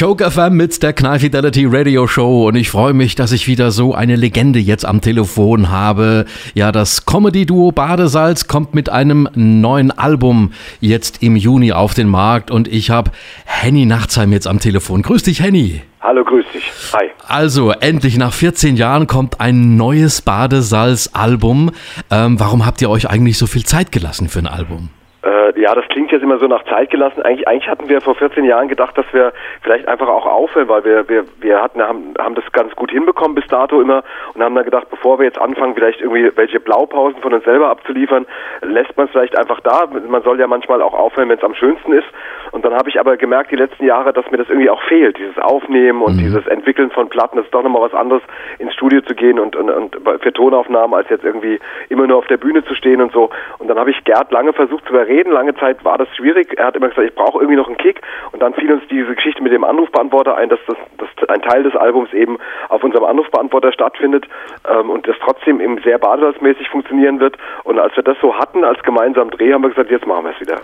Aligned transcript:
Joke 0.00 0.30
FM 0.30 0.56
mit 0.56 0.82
der 0.82 0.94
Knall 0.94 1.18
Fidelity 1.18 1.66
Radio 1.66 2.06
Show 2.06 2.48
und 2.48 2.54
ich 2.54 2.70
freue 2.70 2.94
mich, 2.94 3.16
dass 3.16 3.32
ich 3.32 3.46
wieder 3.46 3.70
so 3.70 3.94
eine 3.94 4.16
Legende 4.16 4.58
jetzt 4.58 4.86
am 4.86 5.02
Telefon 5.02 5.68
habe. 5.68 6.24
Ja, 6.54 6.72
das 6.72 7.04
Comedy-Duo 7.04 7.70
Badesalz 7.72 8.46
kommt 8.46 8.74
mit 8.74 8.88
einem 8.88 9.28
neuen 9.34 9.90
Album 9.90 10.54
jetzt 10.80 11.22
im 11.22 11.36
Juni 11.36 11.72
auf 11.72 11.92
den 11.92 12.08
Markt 12.08 12.50
und 12.50 12.66
ich 12.66 12.88
habe 12.88 13.10
Henny 13.44 13.84
Nachtsheim 13.84 14.32
jetzt 14.32 14.46
am 14.46 14.58
Telefon. 14.58 15.02
Grüß 15.02 15.24
dich, 15.24 15.42
Henny. 15.42 15.82
Hallo, 16.00 16.24
grüß 16.24 16.46
dich. 16.54 16.72
Hi. 16.94 17.10
Also, 17.28 17.72
endlich 17.72 18.16
nach 18.16 18.32
14 18.32 18.76
Jahren 18.78 19.06
kommt 19.06 19.38
ein 19.38 19.76
neues 19.76 20.22
Badesalz-Album. 20.22 21.72
Ähm, 22.10 22.40
warum 22.40 22.64
habt 22.64 22.80
ihr 22.80 22.88
euch 22.88 23.10
eigentlich 23.10 23.36
so 23.36 23.46
viel 23.46 23.66
Zeit 23.66 23.92
gelassen 23.92 24.30
für 24.30 24.38
ein 24.38 24.46
Album? 24.46 24.88
Äh, 25.22 25.60
ja, 25.60 25.74
das 25.74 25.86
klingt 25.88 26.12
jetzt 26.12 26.22
immer 26.22 26.38
so 26.38 26.46
nach 26.46 26.64
Zeit 26.64 26.90
gelassen. 26.90 27.20
Eigentlich, 27.22 27.46
eigentlich 27.46 27.68
hatten 27.68 27.88
wir 27.88 28.00
vor 28.00 28.14
14 28.14 28.44
Jahren 28.44 28.68
gedacht, 28.68 28.96
dass 28.96 29.04
wir 29.12 29.32
vielleicht 29.60 29.86
einfach 29.86 30.08
auch 30.08 30.24
aufhören, 30.24 30.68
weil 30.68 30.84
wir, 30.84 31.08
wir, 31.08 31.24
wir 31.40 31.60
hatten, 31.60 31.82
haben, 31.82 32.14
haben 32.18 32.34
das 32.34 32.44
ganz 32.52 32.74
gut 32.74 32.90
hinbekommen 32.90 33.34
bis 33.34 33.46
dato 33.48 33.82
immer 33.82 34.02
und 34.34 34.42
haben 34.42 34.54
dann 34.54 34.64
gedacht, 34.64 34.88
bevor 34.90 35.18
wir 35.18 35.26
jetzt 35.26 35.38
anfangen, 35.38 35.74
vielleicht 35.74 36.00
irgendwie 36.00 36.30
welche 36.36 36.58
Blaupausen 36.58 37.20
von 37.20 37.34
uns 37.34 37.44
selber 37.44 37.68
abzuliefern, 37.68 38.26
lässt 38.62 38.96
man 38.96 39.06
es 39.06 39.12
vielleicht 39.12 39.36
einfach 39.36 39.60
da. 39.60 39.86
Man 40.08 40.22
soll 40.22 40.40
ja 40.40 40.46
manchmal 40.46 40.80
auch 40.80 40.94
aufhören, 40.94 41.28
wenn 41.28 41.38
es 41.38 41.44
am 41.44 41.54
schönsten 41.54 41.92
ist. 41.92 42.08
Und 42.52 42.64
dann 42.64 42.74
habe 42.74 42.88
ich 42.88 42.98
aber 42.98 43.18
gemerkt, 43.18 43.50
die 43.50 43.56
letzten 43.56 43.84
Jahre, 43.84 44.14
dass 44.14 44.28
mir 44.30 44.38
das 44.38 44.48
irgendwie 44.48 44.70
auch 44.70 44.82
fehlt, 44.84 45.18
dieses 45.18 45.38
Aufnehmen 45.38 46.00
und 46.00 46.14
mhm. 46.14 46.20
dieses 46.20 46.46
Entwickeln 46.46 46.90
von 46.90 47.10
Platten. 47.10 47.36
Das 47.36 47.44
ist 47.44 47.54
doch 47.54 47.62
nochmal 47.62 47.82
was 47.82 47.94
anderes, 47.94 48.22
ins 48.58 48.72
Studio 48.72 49.02
zu 49.02 49.14
gehen 49.14 49.38
und, 49.38 49.54
und, 49.54 49.70
und 49.70 49.96
für 50.22 50.32
Tonaufnahmen, 50.32 50.94
als 50.94 51.10
jetzt 51.10 51.24
irgendwie 51.24 51.60
immer 51.90 52.06
nur 52.06 52.16
auf 52.16 52.26
der 52.26 52.38
Bühne 52.38 52.64
zu 52.64 52.74
stehen 52.74 53.02
und 53.02 53.12
so. 53.12 53.28
Und 53.58 53.68
dann 53.68 53.78
habe 53.78 53.90
ich 53.90 54.02
Gerd 54.04 54.32
lange 54.32 54.54
versucht 54.54 54.84
zu 54.86 54.90
überreden. 54.90 55.09
Lange 55.30 55.54
Zeit 55.56 55.84
war 55.84 55.98
das 55.98 56.08
schwierig. 56.16 56.54
Er 56.56 56.66
hat 56.66 56.76
immer 56.76 56.88
gesagt, 56.88 57.08
ich 57.08 57.14
brauche 57.14 57.38
irgendwie 57.38 57.56
noch 57.56 57.66
einen 57.66 57.76
Kick. 57.76 58.00
Und 58.32 58.40
dann 58.40 58.54
fiel 58.54 58.72
uns 58.72 58.82
diese 58.90 59.14
Geschichte 59.14 59.42
mit 59.42 59.52
dem 59.52 59.64
Anrufbeantworter 59.64 60.36
ein, 60.36 60.48
dass, 60.48 60.60
das, 60.66 60.76
dass 60.98 61.28
ein 61.28 61.42
Teil 61.42 61.62
des 61.62 61.74
Albums 61.76 62.12
eben 62.12 62.38
auf 62.68 62.82
unserem 62.82 63.04
Anrufbeantworter 63.04 63.72
stattfindet 63.72 64.26
ähm, 64.68 64.90
und 64.90 65.06
das 65.06 65.16
trotzdem 65.22 65.60
eben 65.60 65.80
sehr 65.82 65.98
badesalzmäßig 65.98 66.68
funktionieren 66.68 67.20
wird. 67.20 67.36
Und 67.64 67.78
als 67.78 67.94
wir 67.96 68.02
das 68.02 68.16
so 68.20 68.34
hatten 68.34 68.64
als 68.64 68.82
gemeinsamen 68.82 69.30
Dreh, 69.30 69.52
haben 69.52 69.62
wir 69.62 69.70
gesagt, 69.70 69.90
jetzt 69.90 70.06
machen 70.06 70.24
wir 70.24 70.32
es 70.32 70.40
wieder. 70.40 70.60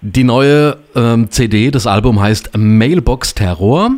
Die 0.00 0.24
neue 0.24 0.76
ähm 0.96 1.30
CD. 1.30 1.70
Das 1.70 1.86
Album 1.86 2.20
heißt 2.20 2.56
Mailbox 2.56 3.34
Terror. 3.34 3.90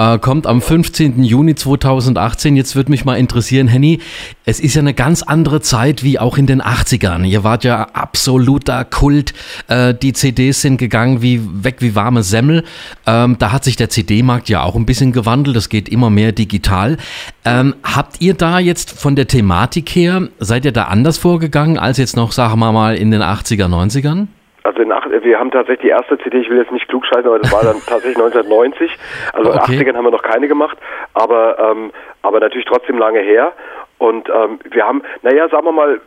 Äh, 0.00 0.18
kommt 0.18 0.46
am 0.46 0.62
15. 0.62 1.22
Juni 1.22 1.54
2018. 1.54 2.56
Jetzt 2.56 2.74
würde 2.74 2.90
mich 2.90 3.04
mal 3.04 3.16
interessieren, 3.16 3.68
Henny, 3.68 3.98
es 4.46 4.58
ist 4.58 4.74
ja 4.74 4.80
eine 4.80 4.94
ganz 4.94 5.22
andere 5.22 5.60
Zeit 5.60 6.02
wie 6.02 6.18
auch 6.18 6.38
in 6.38 6.46
den 6.46 6.62
80ern. 6.62 7.26
Ihr 7.26 7.44
wart 7.44 7.64
ja 7.64 7.82
absoluter 7.82 8.86
Kult. 8.86 9.34
Äh, 9.68 9.92
die 9.92 10.14
CDs 10.14 10.62
sind 10.62 10.78
gegangen 10.78 11.20
wie 11.20 11.42
weg 11.52 11.76
wie 11.80 11.94
warme 11.94 12.22
Semmel. 12.22 12.64
Ähm, 13.06 13.36
da 13.38 13.52
hat 13.52 13.64
sich 13.64 13.76
der 13.76 13.90
CD-Markt 13.90 14.48
ja 14.48 14.62
auch 14.62 14.74
ein 14.74 14.86
bisschen 14.86 15.12
gewandelt. 15.12 15.58
Es 15.58 15.68
geht 15.68 15.90
immer 15.90 16.08
mehr 16.08 16.32
digital. 16.32 16.96
Ähm, 17.44 17.74
habt 17.82 18.22
ihr 18.22 18.32
da 18.32 18.58
jetzt 18.58 18.92
von 18.92 19.16
der 19.16 19.26
Thematik 19.26 19.90
her, 19.90 20.28
seid 20.38 20.64
ihr 20.64 20.72
da 20.72 20.84
anders 20.84 21.18
vorgegangen 21.18 21.78
als 21.78 21.98
jetzt 21.98 22.16
noch, 22.16 22.32
sagen 22.32 22.58
wir 22.58 22.72
mal, 22.72 22.96
in 22.96 23.10
den 23.10 23.20
80er, 23.20 23.66
90ern? 23.66 24.28
Also 24.62 24.82
nach, 24.82 25.06
wir 25.08 25.38
haben 25.38 25.50
tatsächlich 25.50 25.82
die 25.82 25.88
erste 25.88 26.18
CD, 26.18 26.38
ich 26.38 26.50
will 26.50 26.58
jetzt 26.58 26.72
nicht 26.72 26.88
klug 26.88 27.06
scheißen, 27.06 27.26
aber 27.26 27.38
das 27.38 27.52
war 27.52 27.62
dann 27.62 27.76
tatsächlich 27.86 28.16
1990. 28.16 28.96
Also 29.32 29.50
okay. 29.50 29.72
in 29.72 29.78
den 29.78 29.88
80ern 29.88 29.96
haben 29.96 30.04
wir 30.04 30.10
noch 30.10 30.22
keine 30.22 30.48
gemacht, 30.48 30.76
aber 31.14 31.58
ähm, 31.58 31.92
aber 32.22 32.40
natürlich 32.40 32.66
trotzdem 32.66 32.98
lange 32.98 33.20
her. 33.20 33.52
Und 33.98 34.30
ähm, 34.30 34.58
wir 34.70 34.86
haben, 34.86 35.02
naja, 35.22 35.48
sagen 35.50 35.66
wir 35.66 35.72
mal, 35.72 36.00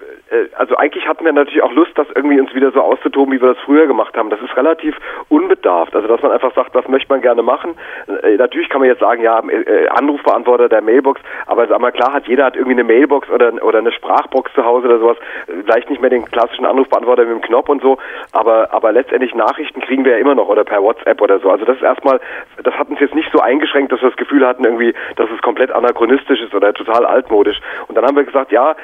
also 0.56 0.76
eigentlich 0.76 1.08
hatten 1.08 1.26
wir 1.26 1.34
natürlich 1.34 1.64
auch 1.64 1.73
Lust, 1.73 1.92
das 1.95 2.08
irgendwie 2.16 2.39
uns 2.39 2.53
wieder 2.53 2.72
so 2.72 2.81
auszutoben, 2.81 3.34
wie 3.34 3.42
wir 3.42 3.53
das 3.53 3.64
früher 3.64 3.88
gemacht 3.88 4.16
haben. 4.17 4.30
Das 4.30 4.42
ist 4.42 4.56
relativ 4.56 4.95
unbedarft. 5.30 5.95
Also 5.95 6.08
dass 6.08 6.22
man 6.22 6.31
einfach 6.31 6.53
sagt, 6.56 6.73
was 6.76 6.88
möchte 6.88 7.12
man 7.12 7.22
gerne 7.22 7.44
machen. 7.44 7.76
Äh, 8.23 8.38
natürlich 8.38 8.70
kann 8.70 8.81
man 8.81 8.89
jetzt 8.89 9.00
sagen, 9.00 9.22
ja, 9.22 9.39
äh, 9.39 9.88
Anrufbeantworter 9.89 10.70
der 10.70 10.81
Mailbox, 10.81 11.22
aber 11.45 11.67
sag 11.67 11.80
mal 11.80 11.92
klar 11.92 12.14
hat 12.14 12.28
jeder 12.28 12.45
hat 12.45 12.56
irgendwie 12.56 12.73
eine 12.73 12.84
Mailbox 12.84 13.30
oder 13.30 13.54
oder 13.64 13.80
eine 13.80 13.92
Sprachbox 13.92 14.54
zu 14.54 14.64
Hause 14.66 14.88
oder 14.88 15.00
sowas. 15.00 15.17
Vielleicht 15.66 15.89
nicht 15.89 16.02
mehr 16.02 16.10
den 16.10 16.26
klassischen 16.26 16.66
Anrufbeantworter 16.66 17.26
mit 17.26 17.33
dem 17.33 17.42
Knopf 17.42 17.70
und 17.70 17.82
so, 17.82 17.98
aber 18.32 18.73
aber 18.73 18.92
letztendlich 18.92 19.33
Nachrichten 19.36 19.82
kriegen 19.82 20.05
wir 20.05 20.14
ja 20.14 20.17
immer 20.17 20.36
noch 20.36 20.48
oder 20.48 20.64
per 20.64 20.82
WhatsApp 20.82 21.22
oder 21.22 21.39
so. 21.39 21.49
Also 21.49 21.66
das 21.66 21.77
ist 21.77 21.83
erstmal, 21.83 22.20
das 22.64 22.73
hat 22.76 22.89
uns 22.89 22.99
jetzt 22.99 23.16
nicht 23.16 23.32
so 23.32 23.39
eingeschränkt, 23.39 23.92
dass 23.92 24.02
wir 24.02 24.10
das 24.10 24.17
Gefühl 24.17 24.45
hatten 24.45 24.64
irgendwie, 24.64 24.93
dass 25.16 25.30
es 25.30 25.42
komplett 25.42 25.72
anachronistisch 25.72 26.42
ist 26.42 26.54
oder 26.54 26.73
total 26.73 27.05
altmodisch. 27.05 27.60
Und 27.88 27.95
dann 27.95 28.05
haben 28.05 28.16
wir 28.16 28.23
gesagt, 28.23 28.52
ja, 28.52 28.76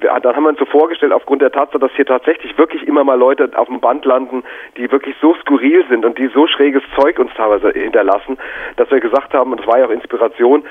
dann 0.00 0.36
haben 0.36 0.42
wir 0.44 0.50
uns 0.50 0.58
so 0.58 0.66
vorgestellt, 0.66 1.12
aufgrund 1.12 1.42
der 1.42 1.52
Tatsache, 1.52 1.78
dass 1.78 1.92
hier 1.92 2.06
tatsächlich 2.06 2.56
wirklich 2.58 2.86
immer 2.86 3.04
mal 3.04 3.18
Leute 3.18 3.50
auf 3.56 3.68
dem 3.68 3.80
Band 3.80 4.04
landen, 4.04 4.42
die 4.76 4.90
wirklich 4.90 5.14
so 5.20 5.34
skurril 5.34 5.84
sind 5.88 6.04
und 6.04 6.18
die 6.18 6.28
so 6.28 6.46
schräges 6.46 6.82
Zeug 6.96 7.18
uns 7.18 7.32
teilweise 7.34 7.70
hinterlassen, 7.70 8.38
dass 8.76 8.90
wir 8.90 9.00
gesagt 9.00 9.34
haben, 9.34 9.52
und 9.52 9.60
das 9.60 9.66
war 9.66 9.78
ja 9.78 9.86
auch 9.86 9.90
Inspiration, 9.90 10.64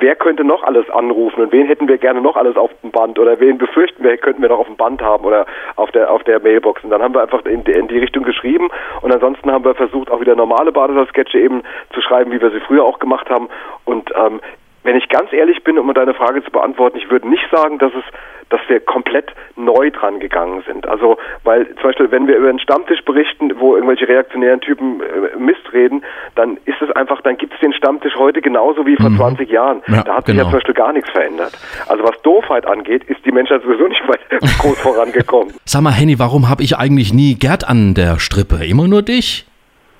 wer 0.00 0.14
könnte 0.14 0.44
noch 0.44 0.62
alles 0.62 0.88
anrufen 0.90 1.42
und 1.42 1.52
wen 1.52 1.66
hätten 1.66 1.88
wir 1.88 1.98
gerne 1.98 2.20
noch 2.20 2.36
alles 2.36 2.56
auf 2.56 2.70
dem 2.82 2.90
Band 2.90 3.18
oder 3.18 3.40
wen 3.40 3.58
befürchten 3.58 4.02
wir, 4.04 4.16
könnten 4.16 4.42
wir 4.42 4.48
noch 4.48 4.60
auf 4.60 4.66
dem 4.66 4.76
Band 4.76 5.02
haben 5.02 5.24
oder 5.24 5.46
auf 5.76 5.90
der 5.90 6.10
auf 6.10 6.22
der 6.24 6.40
Mailbox. 6.40 6.84
Und 6.84 6.90
dann 6.90 7.02
haben 7.02 7.14
wir 7.14 7.22
einfach 7.22 7.44
in 7.44 7.64
die, 7.64 7.72
in 7.72 7.88
die 7.88 7.98
Richtung 7.98 8.22
geschrieben 8.22 8.68
und 9.02 9.12
ansonsten 9.12 9.50
haben 9.50 9.64
wir 9.64 9.74
versucht, 9.74 10.10
auch 10.10 10.20
wieder 10.20 10.36
normale 10.36 10.72
Badesalz-Sketche 10.72 11.38
eben 11.38 11.62
zu 11.92 12.00
schreiben, 12.00 12.32
wie 12.32 12.40
wir 12.40 12.50
sie 12.50 12.60
früher 12.60 12.84
auch 12.84 12.98
gemacht 12.98 13.28
haben. 13.30 13.48
Und 13.84 14.10
ähm, 14.14 14.40
wenn 14.88 14.96
ich 14.96 15.10
ganz 15.10 15.30
ehrlich 15.34 15.62
bin, 15.64 15.78
um 15.78 15.92
deine 15.92 16.14
Frage 16.14 16.42
zu 16.42 16.50
beantworten, 16.50 16.96
ich 16.96 17.10
würde 17.10 17.28
nicht 17.28 17.44
sagen, 17.52 17.78
dass 17.78 17.92
es 17.92 18.04
dass 18.48 18.60
wir 18.68 18.80
komplett 18.80 19.34
neu 19.56 19.90
dran 19.90 20.20
gegangen 20.20 20.62
sind. 20.66 20.88
Also, 20.88 21.18
weil 21.44 21.66
zum 21.74 21.82
Beispiel, 21.82 22.10
wenn 22.10 22.26
wir 22.26 22.38
über 22.38 22.48
einen 22.48 22.58
Stammtisch 22.58 23.04
berichten, 23.04 23.52
wo 23.58 23.74
irgendwelche 23.74 24.08
reaktionären 24.08 24.62
Typen 24.62 25.02
äh, 25.02 25.38
Mist 25.38 25.70
reden, 25.74 26.02
dann 26.34 26.56
ist 26.64 26.80
es 26.80 26.90
einfach, 26.92 27.20
dann 27.20 27.36
gibt 27.36 27.52
es 27.52 27.60
den 27.60 27.74
Stammtisch 27.74 28.14
heute 28.16 28.40
genauso 28.40 28.86
wie 28.86 28.96
vor 28.96 29.10
mhm. 29.10 29.18
20 29.18 29.50
Jahren. 29.50 29.82
Ja, 29.88 30.02
da 30.02 30.14
hat 30.14 30.24
sich 30.24 30.34
ja 30.34 30.44
genau. 30.44 30.44
zum 30.44 30.52
Beispiel 30.52 30.72
gar 30.72 30.94
nichts 30.94 31.10
verändert. 31.10 31.52
Also 31.88 32.04
was 32.04 32.22
Doofheit 32.22 32.66
angeht, 32.66 33.04
ist 33.04 33.22
die 33.26 33.32
Menschheit 33.32 33.60
sowieso 33.64 33.86
nicht 33.86 34.08
weit 34.08 34.20
groß 34.60 34.80
vorangekommen. 34.80 35.52
Sag 35.66 35.82
mal, 35.82 35.92
Henny, 35.92 36.18
warum 36.18 36.48
habe 36.48 36.62
ich 36.62 36.78
eigentlich 36.78 37.12
nie 37.12 37.34
Gerd 37.34 37.68
an 37.68 37.92
der 37.92 38.18
Strippe? 38.18 38.64
Immer 38.64 38.88
nur 38.88 39.02
dich? 39.02 39.44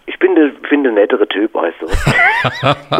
Ich 0.07 0.19
bin 0.19 0.35
der 0.35 0.53
finde 0.69 0.93
nettere 0.93 1.27
Typ, 1.29 1.55
weißt 1.55 1.77
du. 1.81 1.87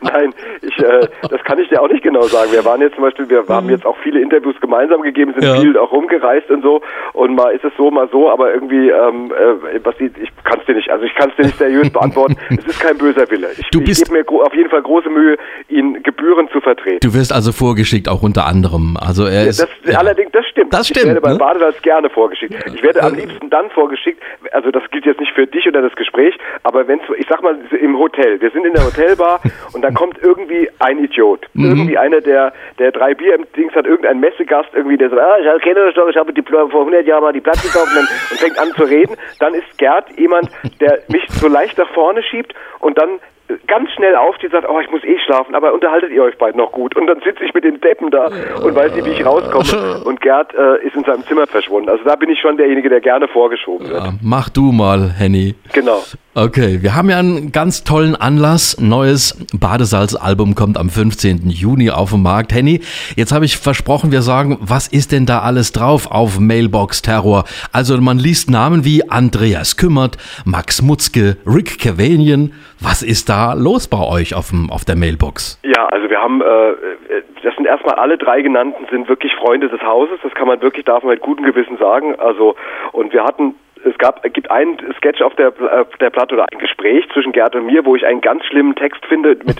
Nein, 0.00 0.34
ich, 0.62 0.78
äh, 0.78 1.08
das 1.28 1.42
kann 1.44 1.58
ich 1.58 1.68
dir 1.68 1.82
auch 1.82 1.88
nicht 1.88 2.02
genau 2.02 2.22
sagen. 2.22 2.52
Wir 2.52 2.64
waren 2.64 2.80
jetzt 2.80 2.94
zum 2.94 3.04
Beispiel, 3.04 3.28
wir 3.28 3.44
haben 3.48 3.68
jetzt 3.70 3.86
auch 3.86 3.96
viele 4.02 4.20
Interviews 4.20 4.54
gemeinsam 4.60 5.02
gegeben, 5.02 5.32
sind 5.32 5.44
ja. 5.44 5.60
viel 5.60 5.76
auch 5.76 5.92
rumgereist 5.92 6.50
und 6.50 6.62
so. 6.62 6.80
Und 7.12 7.34
mal 7.34 7.50
ist 7.50 7.64
es 7.64 7.72
so, 7.76 7.90
mal 7.90 8.08
so, 8.10 8.30
aber 8.30 8.52
irgendwie, 8.52 8.90
ähm, 8.90 9.32
äh, 9.32 9.80
was 9.82 9.96
die, 9.96 10.10
ich 10.22 10.30
kann 10.44 10.60
es 10.60 10.66
dir 10.66 10.74
nicht, 10.74 10.90
also 10.90 11.04
ich 11.04 11.14
kann 11.14 11.30
es 11.30 11.36
dir 11.36 11.44
nicht 11.44 11.58
seriös 11.58 11.90
beantworten. 11.92 12.36
es 12.50 12.64
ist 12.64 12.80
kein 12.80 12.98
böser 12.98 13.30
Wille. 13.30 13.48
Ich, 13.52 13.60
ich 13.60 14.04
gebe 14.04 14.12
mir 14.12 14.24
auf 14.28 14.54
jeden 14.54 14.70
Fall 14.70 14.82
große 14.82 15.08
Mühe, 15.08 15.36
ihn 15.68 16.02
gebührend 16.02 16.50
zu 16.50 16.60
vertreten. 16.60 17.00
Du 17.02 17.14
wirst 17.14 17.32
also 17.32 17.52
vorgeschickt, 17.52 18.08
auch 18.08 18.22
unter 18.22 18.46
anderem. 18.46 18.96
Also 19.00 19.26
er 19.26 19.46
ist, 19.46 19.60
das, 19.60 19.68
ja. 19.84 19.98
Allerdings, 19.98 20.30
das 20.32 20.46
stimmt. 20.46 20.72
Das 20.72 20.88
stimmt. 20.88 21.00
Ich 21.00 21.06
werde 21.06 21.20
beim 21.20 21.32
ne? 21.32 21.38
Badesalz 21.38 21.82
gerne 21.82 22.10
vorgeschickt. 22.10 22.54
Ich 22.74 22.82
werde 22.82 23.02
am 23.02 23.14
liebsten 23.14 23.50
dann 23.50 23.70
vorgeschickt, 23.70 24.22
also 24.52 24.70
das 24.70 24.82
gilt 24.90 25.06
jetzt 25.06 25.20
nicht 25.20 25.32
für 25.32 25.46
dich 25.46 25.66
oder 25.66 25.82
das 25.82 25.94
Gespräch, 26.02 26.36
aber 26.62 26.86
wenn 26.88 27.00
ich 27.18 27.26
sag 27.28 27.42
mal 27.42 27.56
im 27.70 27.98
Hotel, 27.98 28.40
wir 28.40 28.50
sind 28.50 28.66
in 28.66 28.74
der 28.74 28.84
Hotelbar 28.84 29.40
und 29.72 29.82
dann 29.82 29.94
kommt 29.94 30.18
irgendwie 30.20 30.68
ein 30.78 30.98
Idiot, 30.98 31.46
mhm. 31.54 31.70
irgendwie 31.70 31.98
einer, 31.98 32.20
der 32.20 32.52
der 32.78 32.92
drei 32.92 33.14
Bier 33.14 33.34
im 33.34 33.46
Dings 33.56 33.74
hat, 33.74 33.86
irgendein 33.86 34.20
Messegast 34.20 34.70
irgendwie, 34.74 34.96
der 34.96 35.10
sagt, 35.10 35.22
ah, 35.22 35.36
ich 35.56 35.62
kenne 35.62 35.86
das 35.86 35.94
doch, 35.94 36.08
ich 36.08 36.16
habe 36.16 36.32
die, 36.32 36.42
vor 36.42 36.66
100 36.66 37.06
Jahren 37.06 37.22
mal 37.22 37.32
die 37.32 37.40
Platte 37.40 37.66
gekauft 37.66 37.92
und, 37.92 38.08
und 38.30 38.38
fängt 38.38 38.58
an 38.58 38.70
zu 38.72 38.84
reden, 38.84 39.16
dann 39.38 39.54
ist 39.54 39.78
Gerd 39.78 40.06
jemand, 40.18 40.48
der 40.80 41.00
mich 41.08 41.24
so 41.28 41.48
leicht 41.48 41.78
nach 41.78 41.88
vorne 41.94 42.22
schiebt 42.22 42.54
und 42.80 42.98
dann 42.98 43.20
ganz 43.66 43.90
schnell 43.92 44.14
aufsteht 44.16 44.52
und 44.52 44.60
sagt, 44.60 44.68
oh, 44.68 44.80
ich 44.80 44.90
muss 44.90 45.04
eh 45.04 45.18
schlafen, 45.24 45.54
aber 45.54 45.72
unterhaltet 45.72 46.10
ihr 46.10 46.22
euch 46.22 46.36
beide 46.38 46.56
noch 46.56 46.72
gut. 46.72 46.96
Und 46.96 47.06
dann 47.06 47.20
sitze 47.20 47.44
ich 47.44 47.54
mit 47.54 47.64
den 47.64 47.80
Deppen 47.80 48.10
da 48.10 48.26
und 48.62 48.74
weiß 48.74 48.94
nicht, 48.94 49.04
wie 49.06 49.10
ich 49.10 49.24
rauskomme. 49.24 50.02
Und 50.04 50.20
Gerd 50.20 50.52
äh, 50.54 50.86
ist 50.86 50.94
in 50.94 51.04
seinem 51.04 51.24
Zimmer 51.24 51.46
verschwunden. 51.46 51.88
Also 51.88 52.04
da 52.04 52.16
bin 52.16 52.28
ich 52.30 52.40
schon 52.40 52.56
derjenige, 52.56 52.88
der 52.88 53.00
gerne 53.00 53.28
vorgeschoben 53.28 53.88
wird. 53.88 54.04
Ja, 54.04 54.12
mach 54.22 54.48
du 54.48 54.72
mal, 54.72 55.10
Henny. 55.10 55.54
Genau. 55.72 56.02
Okay, 56.34 56.82
wir 56.82 56.94
haben 56.94 57.10
ja 57.10 57.18
einen 57.18 57.52
ganz 57.52 57.84
tollen 57.84 58.16
Anlass. 58.16 58.78
Neues 58.80 59.36
Badesalz-Album 59.52 60.54
kommt 60.54 60.78
am 60.78 60.88
15. 60.88 61.50
Juni 61.50 61.90
auf 61.90 62.10
den 62.10 62.22
Markt. 62.22 62.54
Henny, 62.54 62.80
jetzt 63.16 63.32
habe 63.32 63.44
ich 63.44 63.58
versprochen, 63.58 64.12
wir 64.12 64.22
sagen, 64.22 64.56
was 64.60 64.88
ist 64.88 65.12
denn 65.12 65.26
da 65.26 65.40
alles 65.40 65.72
drauf 65.72 66.10
auf 66.10 66.38
Mailbox 66.38 67.02
Terror? 67.02 67.44
Also 67.70 68.00
man 68.00 68.18
liest 68.18 68.50
Namen 68.50 68.84
wie 68.84 69.08
Andreas 69.10 69.76
Kümmert, 69.76 70.16
Max 70.44 70.80
Mutzke, 70.80 71.36
Rick 71.46 71.78
Cavanian. 71.78 72.52
Was 72.80 73.02
ist 73.02 73.28
da 73.28 73.31
los 73.54 73.88
bei 73.88 73.98
euch 73.98 74.34
auf, 74.34 74.50
dem, 74.50 74.70
auf 74.70 74.84
der 74.84 74.96
Mailbox? 74.96 75.60
Ja, 75.62 75.86
also 75.86 76.08
wir 76.08 76.20
haben, 76.20 76.40
äh, 76.40 77.22
das 77.42 77.54
sind 77.56 77.66
erstmal 77.66 77.96
alle 77.96 78.18
drei 78.18 78.42
genannten, 78.42 78.86
sind 78.90 79.08
wirklich 79.08 79.34
Freunde 79.34 79.68
des 79.68 79.82
Hauses. 79.82 80.18
Das 80.22 80.32
kann 80.34 80.48
man 80.48 80.60
wirklich, 80.62 80.84
darf 80.84 81.02
man 81.02 81.14
mit 81.14 81.22
gutem 81.22 81.44
Gewissen 81.44 81.76
sagen. 81.78 82.14
Also, 82.18 82.54
und 82.92 83.12
wir 83.12 83.24
hatten 83.24 83.54
es 83.84 83.98
gab, 83.98 84.22
gibt 84.22 84.50
einen 84.50 84.78
Sketch 84.96 85.20
auf 85.22 85.34
der, 85.36 85.48
auf 85.48 85.96
der 86.00 86.10
Platte 86.10 86.34
oder 86.34 86.46
ein 86.52 86.58
Gespräch 86.58 87.08
zwischen 87.12 87.32
Gerd 87.32 87.54
und 87.54 87.66
mir, 87.66 87.84
wo 87.84 87.96
ich 87.96 88.06
einen 88.06 88.20
ganz 88.20 88.44
schlimmen 88.46 88.74
Text 88.74 89.04
finde, 89.06 89.36
mit 89.44 89.56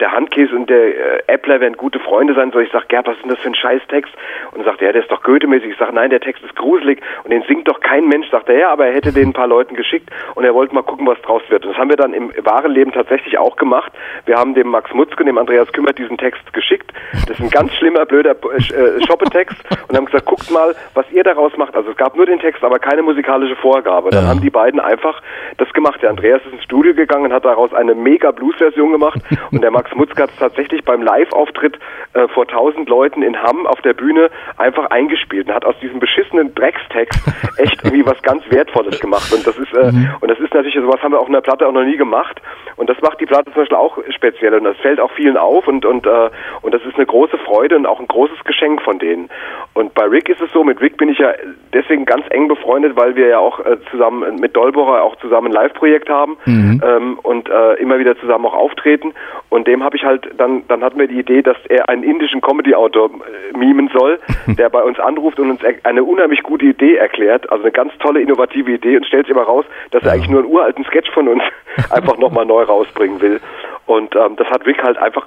der 0.00 0.12
Handkäse 0.12 0.54
und 0.54 0.68
der 0.70 0.86
äh, 0.86 1.22
Äppler 1.26 1.60
werden 1.60 1.76
gute 1.76 1.98
Freunde 1.98 2.34
sein 2.34 2.50
soll. 2.52 2.64
Ich 2.64 2.72
sage, 2.72 2.86
Gerd, 2.88 3.06
was 3.06 3.16
ist 3.16 3.22
denn 3.22 3.30
das 3.30 3.40
für 3.40 3.48
ein 3.48 3.54
Scheißtext? 3.54 4.12
Und 4.52 4.64
sagt 4.64 4.80
er, 4.80 4.88
ja, 4.88 4.92
der 4.92 5.02
ist 5.02 5.10
doch 5.10 5.22
Goethe-mäßig. 5.22 5.70
Ich 5.70 5.78
sage, 5.78 5.94
nein, 5.94 6.10
der 6.10 6.20
Text 6.20 6.42
ist 6.44 6.56
gruselig 6.56 7.00
und 7.24 7.32
den 7.32 7.42
singt 7.42 7.68
doch 7.68 7.80
kein 7.80 8.08
Mensch. 8.08 8.30
Sagt 8.30 8.48
er, 8.48 8.58
ja, 8.58 8.70
aber 8.70 8.86
er 8.86 8.94
hätte 8.94 9.12
den 9.12 9.30
ein 9.30 9.32
paar 9.32 9.48
Leuten 9.48 9.74
geschickt 9.74 10.10
und 10.34 10.44
er 10.44 10.54
wollte 10.54 10.74
mal 10.74 10.82
gucken, 10.82 11.06
was 11.06 11.20
draus 11.22 11.42
wird. 11.48 11.64
Und 11.64 11.72
das 11.72 11.78
haben 11.78 11.90
wir 11.90 11.96
dann 11.96 12.14
im 12.14 12.32
wahren 12.44 12.72
Leben 12.72 12.92
tatsächlich 12.92 13.38
auch 13.38 13.56
gemacht. 13.56 13.92
Wir 14.24 14.36
haben 14.36 14.54
dem 14.54 14.68
Max 14.68 14.92
Mutzke 14.92 15.24
dem 15.24 15.38
Andreas 15.38 15.72
Kümmert 15.72 15.98
diesen 15.98 16.18
Text 16.18 16.52
geschickt. 16.52 16.92
Das 17.26 17.38
ist 17.38 17.40
ein 17.40 17.50
ganz 17.50 17.72
schlimmer, 17.74 18.06
blöder 18.06 18.32
äh, 18.32 19.04
Shoppetext 19.06 19.56
und 19.88 19.96
haben 19.96 20.06
gesagt, 20.06 20.26
guckt 20.26 20.50
mal, 20.50 20.74
was 20.94 21.10
ihr 21.10 21.24
daraus 21.24 21.56
macht. 21.56 21.74
Also 21.74 21.90
es 21.90 21.96
gab 21.96 22.16
nur 22.16 22.26
den 22.26 22.38
Text, 22.38 22.62
aber 22.62 22.78
keine 22.78 23.02
musikalische 23.02 23.56
Vorgabe. 23.66 24.10
Dann 24.10 24.24
ja. 24.24 24.30
haben 24.30 24.40
die 24.40 24.50
beiden 24.50 24.78
einfach 24.78 25.20
das 25.56 25.72
gemacht. 25.72 26.00
Der 26.00 26.10
Andreas 26.10 26.40
ist 26.46 26.52
ins 26.52 26.62
Studio 26.62 26.94
gegangen 26.94 27.24
und 27.24 27.32
hat 27.32 27.44
daraus 27.44 27.74
eine 27.74 27.96
mega 27.96 28.30
Blues-Version 28.30 28.92
gemacht 28.92 29.18
und 29.50 29.60
der 29.60 29.72
Max 29.72 29.92
Mutzke 29.96 30.22
hat 30.22 30.30
es 30.30 30.36
tatsächlich 30.36 30.84
beim 30.84 31.02
Live-Auftritt 31.02 31.76
äh, 32.12 32.28
vor 32.28 32.46
tausend 32.46 32.88
Leuten 32.88 33.22
in 33.22 33.42
Hamm 33.42 33.66
auf 33.66 33.80
der 33.82 33.92
Bühne 33.92 34.30
einfach 34.56 34.90
eingespielt 34.90 35.48
und 35.48 35.54
hat 35.54 35.64
aus 35.64 35.74
diesem 35.80 35.98
beschissenen 35.98 36.54
Dreckstext 36.54 37.20
echt 37.58 37.82
irgendwie 37.82 38.06
was 38.06 38.22
ganz 38.22 38.44
Wertvolles 38.50 39.00
gemacht. 39.00 39.32
Und 39.32 39.44
das 39.44 39.58
ist 39.58 39.72
äh, 39.74 39.90
mhm. 39.90 40.14
und 40.20 40.30
das 40.30 40.38
ist 40.38 40.54
natürlich 40.54 40.76
sowas 40.76 41.02
haben 41.02 41.12
wir 41.12 41.20
auf 41.20 41.28
einer 41.28 41.40
Platte 41.40 41.66
auch 41.66 41.72
noch 41.72 41.84
nie 41.84 41.96
gemacht. 41.96 42.40
Und 42.76 42.88
das 42.88 43.00
macht 43.00 43.20
die 43.20 43.26
Platte 43.26 43.50
zum 43.50 43.62
Beispiel 43.62 43.76
auch 43.76 43.98
speziell 44.14 44.54
und 44.54 44.64
das 44.64 44.76
fällt 44.76 45.00
auch 45.00 45.10
vielen 45.12 45.36
auf 45.36 45.66
und 45.66 45.84
und 45.84 46.06
äh, 46.06 46.30
und 46.62 46.72
das 46.72 46.82
ist 46.84 46.94
eine 46.94 47.06
große 47.06 47.38
Freude 47.38 47.74
und 47.74 47.86
auch 47.86 47.98
ein 47.98 48.06
großes 48.06 48.44
Geschenk 48.44 48.82
von 48.82 49.00
denen. 49.00 49.28
Und 49.74 49.94
bei 49.94 50.04
Rick 50.04 50.28
ist 50.28 50.40
es 50.40 50.52
so, 50.52 50.62
mit 50.62 50.80
Rick 50.80 50.98
bin 50.98 51.08
ich 51.08 51.18
ja 51.18 51.32
deswegen 51.72 52.04
ganz 52.04 52.24
eng 52.30 52.46
befreundet, 52.48 52.96
weil 52.96 53.16
wir 53.16 53.26
ja 53.26 53.38
auch 53.38 53.55
äh, 53.60 53.76
zusammen 53.90 54.36
mit 54.40 54.56
Dolborer 54.56 55.02
auch 55.02 55.16
zusammen 55.16 55.48
ein 55.48 55.52
Live-Projekt 55.52 56.08
haben 56.08 56.36
mhm. 56.44 56.82
ähm, 56.84 57.18
und 57.22 57.48
äh, 57.48 57.74
immer 57.74 57.98
wieder 57.98 58.18
zusammen 58.18 58.46
auch 58.46 58.54
auftreten. 58.54 59.12
Und 59.48 59.66
dem 59.66 59.82
habe 59.82 59.96
ich 59.96 60.04
halt 60.04 60.28
dann 60.36 60.62
dann 60.68 60.82
hatten 60.82 60.98
wir 60.98 61.08
die 61.08 61.18
Idee, 61.18 61.42
dass 61.42 61.56
er 61.68 61.88
einen 61.88 62.02
indischen 62.02 62.40
Comedy-Autor 62.40 63.10
äh, 63.10 63.56
mimen 63.56 63.90
soll, 63.92 64.18
der 64.46 64.68
bei 64.68 64.82
uns 64.82 64.98
anruft 64.98 65.38
und 65.38 65.50
uns 65.50 65.60
eine 65.84 66.04
unheimlich 66.04 66.42
gute 66.42 66.66
Idee 66.66 66.96
erklärt, 66.96 67.50
also 67.50 67.62
eine 67.64 67.72
ganz 67.72 67.92
tolle 67.98 68.20
innovative 68.20 68.72
Idee 68.72 68.96
und 68.96 69.06
stellt 69.06 69.26
sich 69.26 69.34
immer 69.34 69.44
raus, 69.44 69.64
dass 69.90 70.02
er 70.04 70.12
eigentlich 70.12 70.30
nur 70.30 70.40
einen 70.40 70.52
uralten 70.52 70.84
Sketch 70.84 71.10
von 71.12 71.28
uns 71.28 71.42
einfach 71.90 72.18
nochmal 72.18 72.46
neu 72.46 72.62
rausbringen 72.62 73.20
will. 73.20 73.40
Und 73.86 74.16
ähm, 74.16 74.34
das 74.36 74.48
hat 74.48 74.66
Vic 74.66 74.82
halt 74.82 74.98
einfach, 74.98 75.26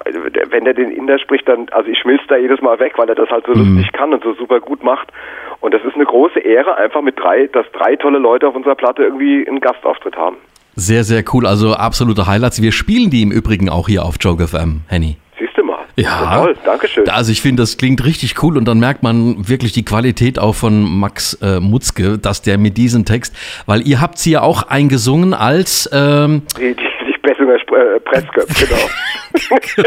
wenn 0.50 0.66
er 0.66 0.74
den 0.74 0.90
Inder 0.90 1.18
spricht, 1.18 1.48
dann, 1.48 1.66
also 1.70 1.88
ich 1.90 1.98
schmilze 1.98 2.26
da 2.28 2.36
jedes 2.36 2.60
Mal 2.60 2.78
weg, 2.78 2.92
weil 2.96 3.08
er 3.08 3.14
das 3.14 3.30
halt 3.30 3.46
so 3.46 3.54
mhm. 3.54 3.76
lustig 3.76 3.92
kann 3.92 4.12
und 4.12 4.22
so 4.22 4.34
super 4.34 4.60
gut 4.60 4.84
macht. 4.84 5.08
Und 5.60 5.72
das 5.72 5.82
ist 5.84 5.94
eine 5.94 6.04
große 6.04 6.40
Ehre, 6.40 6.76
einfach 6.76 7.00
mit 7.00 7.18
drei, 7.18 7.46
dass 7.46 7.66
drei 7.72 7.96
tolle 7.96 8.18
Leute 8.18 8.46
auf 8.46 8.54
unserer 8.54 8.74
Platte 8.74 9.02
irgendwie 9.02 9.46
einen 9.48 9.60
Gastauftritt 9.60 10.16
haben. 10.16 10.36
Sehr, 10.76 11.04
sehr 11.04 11.24
cool. 11.32 11.46
Also 11.46 11.74
absolute 11.74 12.26
Highlights. 12.26 12.62
Wir 12.62 12.72
spielen 12.72 13.10
die 13.10 13.22
im 13.22 13.32
Übrigen 13.32 13.68
auch 13.70 13.88
hier 13.88 14.04
auf 14.04 14.16
Joke 14.20 14.46
FM, 14.46 14.82
Henny. 14.88 15.16
Siehst 15.38 15.56
du 15.56 15.64
mal. 15.64 15.78
Ja, 15.96 16.42
toll, 16.42 16.56
Dankeschön. 16.64 17.08
Also 17.08 17.32
ich 17.32 17.40
finde, 17.40 17.62
das 17.62 17.78
klingt 17.78 18.04
richtig 18.04 18.42
cool 18.42 18.58
und 18.58 18.66
dann 18.66 18.78
merkt 18.78 19.02
man 19.02 19.48
wirklich 19.48 19.72
die 19.72 19.84
Qualität 19.84 20.38
auch 20.38 20.54
von 20.54 20.98
Max 21.00 21.34
äh, 21.42 21.60
Mutzke, 21.60 22.18
dass 22.18 22.42
der 22.42 22.58
mit 22.58 22.76
diesem 22.76 23.04
Text, 23.06 23.34
weil 23.66 23.86
ihr 23.86 24.00
habt 24.00 24.18
sie 24.18 24.32
ja 24.32 24.42
auch 24.42 24.64
eingesungen 24.64 25.34
als 25.34 25.88
ähm, 25.92 26.42
die, 26.58 26.74
die 26.74 26.89
Bessunger 27.22 27.54
äh, 27.54 28.00
Pressköpf, 28.00 28.48
genau. 28.60 28.86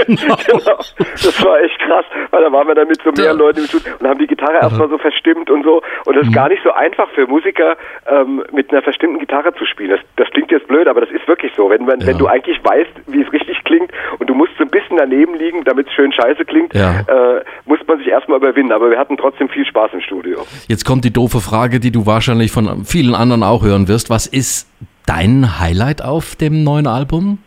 genau. 0.06 0.36
genau. 0.48 0.78
Das 1.12 1.46
war 1.46 1.62
echt 1.62 1.80
krass, 1.80 2.06
weil 2.32 2.44
da 2.44 2.52
waren 2.52 2.68
wir 2.68 2.76
dann 2.76 2.88
mit 2.88 3.02
so 3.04 3.12
mehr 3.12 3.34
Leuten 3.34 3.60
im 3.60 3.66
Studio 3.66 3.94
und 4.00 4.08
haben 4.08 4.20
die 4.20 4.28
Gitarre 4.28 4.60
erstmal 4.62 4.90
so 4.90 4.98
verstimmt 4.98 5.50
und 5.50 5.64
so. 5.64 5.82
Und 6.06 6.16
das 6.16 6.24
ist 6.24 6.30
mhm. 6.30 6.36
gar 6.36 6.50
nicht 6.50 6.64
so 6.64 6.72
einfach 6.72 7.10
für 7.12 7.28
Musiker, 7.28 7.78
ähm, 8.08 8.44
mit 8.52 8.72
einer 8.72 8.82
verstimmten 8.82 9.20
Gitarre 9.20 9.54
zu 9.56 9.66
spielen. 9.66 9.92
Das, 9.92 10.00
das 10.16 10.30
klingt 10.32 10.52
jetzt 10.52 10.68
blöd, 10.68 10.88
aber 10.88 11.02
das 11.02 11.10
ist 11.12 11.28
wirklich 11.28 11.52
so. 11.56 11.70
Wenn, 11.70 11.86
man, 11.86 12.00
ja. 12.00 12.08
wenn 12.08 12.18
du 12.18 12.28
eigentlich 12.28 12.64
weißt, 12.64 12.92
wie 13.08 13.22
es 13.22 13.32
richtig 13.32 13.64
klingt 13.64 13.92
und 14.20 14.30
du 14.30 14.34
musst 14.34 14.52
so 14.58 14.64
ein 14.64 14.70
bisschen 14.70 14.98
daneben 14.98 15.36
liegen, 15.36 15.64
damit 15.64 15.88
es 15.88 15.94
schön 15.94 16.12
scheiße 16.12 16.46
klingt, 16.46 16.74
ja. 16.74 17.02
äh, 17.02 17.44
muss 17.66 17.80
man 17.88 17.98
sich 17.98 18.08
erstmal 18.08 18.38
überwinden. 18.38 18.72
Aber 18.72 18.90
wir 18.90 18.98
hatten 18.98 19.18
trotzdem 19.18 19.50
viel 19.50 19.66
Spaß 19.66 19.92
im 19.94 20.02
Studio. 20.02 20.46
Jetzt 20.68 20.86
kommt 20.86 21.06
die 21.06 21.14
doofe 21.14 21.40
Frage, 21.40 21.80
die 21.80 21.92
du 21.92 22.06
wahrscheinlich 22.06 22.52
von 22.52 22.86
vielen 22.86 23.16
anderen 23.16 23.44
auch 23.44 23.64
hören 23.64 23.88
wirst. 23.88 24.10
Was 24.10 24.28
ist 24.28 24.73
dein 25.06 25.60
Highlight 25.60 26.04
auf 26.04 26.36
dem 26.36 26.64
neuen 26.64 26.88
Album? 26.88 27.40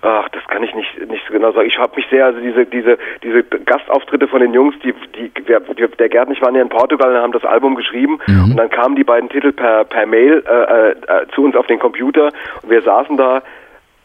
Ach, 0.00 0.28
das 0.28 0.44
kann 0.46 0.62
ich 0.62 0.74
nicht 0.74 1.08
nicht 1.08 1.24
so 1.26 1.32
genau 1.32 1.50
sagen. 1.52 1.66
Ich 1.66 1.78
habe 1.78 1.96
mich 1.96 2.06
sehr, 2.08 2.26
also 2.26 2.40
diese 2.40 2.66
diese 2.66 2.98
diese 3.24 3.42
Gastauftritte 3.42 4.28
von 4.28 4.40
den 4.40 4.54
Jungs, 4.54 4.76
die 4.84 4.94
die 5.16 5.30
der 5.44 6.08
Gerd 6.08 6.28
nicht 6.28 6.40
waren 6.40 6.54
ja 6.54 6.62
in 6.62 6.68
Portugal 6.68 7.10
und 7.10 7.20
haben 7.20 7.32
das 7.32 7.44
Album 7.44 7.74
geschrieben 7.74 8.18
mhm. 8.26 8.52
und 8.52 8.56
dann 8.56 8.70
kamen 8.70 8.94
die 8.94 9.04
beiden 9.04 9.28
Titel 9.28 9.52
per 9.52 9.84
per 9.84 10.06
Mail 10.06 10.44
äh, 10.46 10.90
äh, 10.90 11.26
zu 11.34 11.42
uns 11.42 11.56
auf 11.56 11.66
den 11.66 11.80
Computer 11.80 12.30
und 12.62 12.70
wir 12.70 12.82
saßen 12.82 13.16
da 13.16 13.42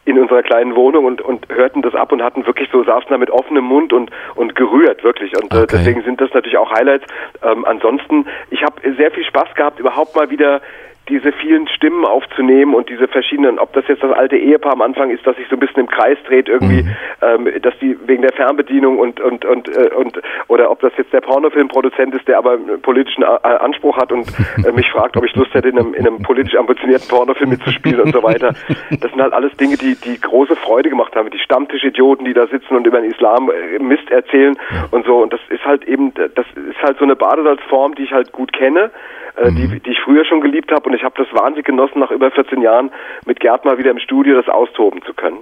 in 0.05 0.19
unserer 0.19 0.43
kleinen 0.43 0.75
Wohnung 0.75 1.05
und, 1.05 1.21
und 1.21 1.47
hörten 1.49 1.81
das 1.81 1.95
ab 1.95 2.11
und 2.11 2.21
hatten 2.21 2.45
wirklich 2.45 2.69
so, 2.71 2.83
saßen 2.83 3.07
da 3.09 3.17
mit 3.17 3.29
offenem 3.29 3.63
Mund 3.63 3.93
und, 3.93 4.11
und 4.35 4.53
gerührt, 4.55 5.03
wirklich. 5.03 5.33
Und 5.35 5.53
äh, 5.53 5.57
okay. 5.57 5.63
äh, 5.63 5.67
deswegen 5.67 6.01
sind 6.03 6.19
das 6.19 6.33
natürlich 6.33 6.57
auch 6.57 6.71
Highlights. 6.71 7.05
Ähm, 7.41 7.63
ansonsten, 7.63 8.25
ich 8.49 8.63
habe 8.63 8.75
sehr 8.97 9.11
viel 9.11 9.23
Spaß 9.23 9.55
gehabt, 9.55 9.79
überhaupt 9.79 10.13
mal 10.15 10.29
wieder 10.29 10.61
diese 11.09 11.33
vielen 11.33 11.67
Stimmen 11.67 12.05
aufzunehmen 12.05 12.73
und 12.73 12.89
diese 12.89 13.07
verschiedenen, 13.07 13.59
ob 13.59 13.73
das 13.73 13.85
jetzt 13.87 14.03
das 14.03 14.11
alte 14.13 14.37
Ehepaar 14.37 14.73
am 14.73 14.81
Anfang 14.81 15.09
ist, 15.09 15.25
das 15.27 15.35
sich 15.35 15.47
so 15.49 15.55
ein 15.57 15.59
bisschen 15.59 15.81
im 15.81 15.87
Kreis 15.87 16.17
dreht 16.25 16.47
irgendwie, 16.47 16.83
mhm. 16.83 16.95
ähm, 17.21 17.61
dass 17.61 17.77
die 17.79 17.97
wegen 18.07 18.21
der 18.21 18.31
Fernbedienung 18.31 18.97
und 18.99 19.19
und 19.19 19.43
und 19.43 19.67
äh, 19.67 19.89
und 19.89 20.21
oder 20.47 20.71
ob 20.71 20.79
das 20.79 20.93
jetzt 20.97 21.11
der 21.11 21.19
Pornofilmproduzent 21.21 22.15
ist, 22.15 22.27
der 22.27 22.37
aber 22.37 22.53
einen 22.53 22.81
politischen 22.81 23.23
A 23.23 23.35
äh, 23.43 23.57
Anspruch 23.57 23.97
hat 23.97 24.13
und 24.13 24.27
äh, 24.65 24.71
mich 24.71 24.89
fragt, 24.91 25.17
ob 25.17 25.25
ich 25.25 25.35
Lust 25.35 25.53
hätte, 25.53 25.69
in 25.69 25.77
einem, 25.77 25.93
in 25.93 26.07
einem 26.07 26.21
politisch 26.21 26.55
ambitionierten 26.55 27.09
Pornofilm 27.09 27.49
mitzuspielen 27.49 27.99
und 27.99 28.13
so 28.13 28.23
weiter. 28.23 28.53
Das 28.89 29.11
sind 29.11 29.21
halt 29.21 29.33
alles 29.33 29.55
Dinge, 29.57 29.75
die 29.75 29.95
die 29.95 30.19
große 30.19 30.55
Freude 30.55 30.89
gemacht 30.89 31.15
haben. 31.15 31.29
Die 31.29 31.39
Stammtischidioten, 31.39 32.25
die 32.25 32.33
da 32.33 32.47
sitzen 32.47 32.75
und 32.75 32.87
über 32.87 33.01
den 33.01 33.11
Islam 33.11 33.49
äh, 33.49 33.79
Mist 33.79 34.09
erzählen 34.09 34.55
und 34.91 35.05
so. 35.05 35.17
Und 35.21 35.33
das 35.33 35.41
ist 35.49 35.65
halt 35.65 35.83
eben, 35.85 36.13
das 36.13 36.45
ist 36.55 36.81
halt 36.81 36.97
so 36.97 37.03
eine 37.03 37.15
Badesalzform, 37.15 37.95
die 37.95 38.03
ich 38.03 38.13
halt 38.13 38.31
gut 38.31 38.53
kenne 38.53 38.91
äh, 39.35 39.49
mhm. 39.49 39.55
die, 39.55 39.79
die 39.79 39.91
ich 39.91 39.99
früher 40.03 40.25
schon 40.25 40.41
geliebt 40.41 40.71
habe 40.71 40.89
und 40.89 40.95
ich 40.95 41.03
habe 41.03 41.15
das 41.17 41.27
wahnsinnig 41.33 41.65
genossen, 41.65 41.99
nach 41.99 42.11
über 42.11 42.29
14 42.31 42.61
Jahren 42.61 42.91
mit 43.25 43.39
Gerd 43.39 43.65
mal 43.65 43.77
wieder 43.77 43.91
im 43.91 43.99
Studio 43.99 44.35
das 44.35 44.47
austoben 44.47 45.01
zu 45.03 45.13
können. 45.13 45.37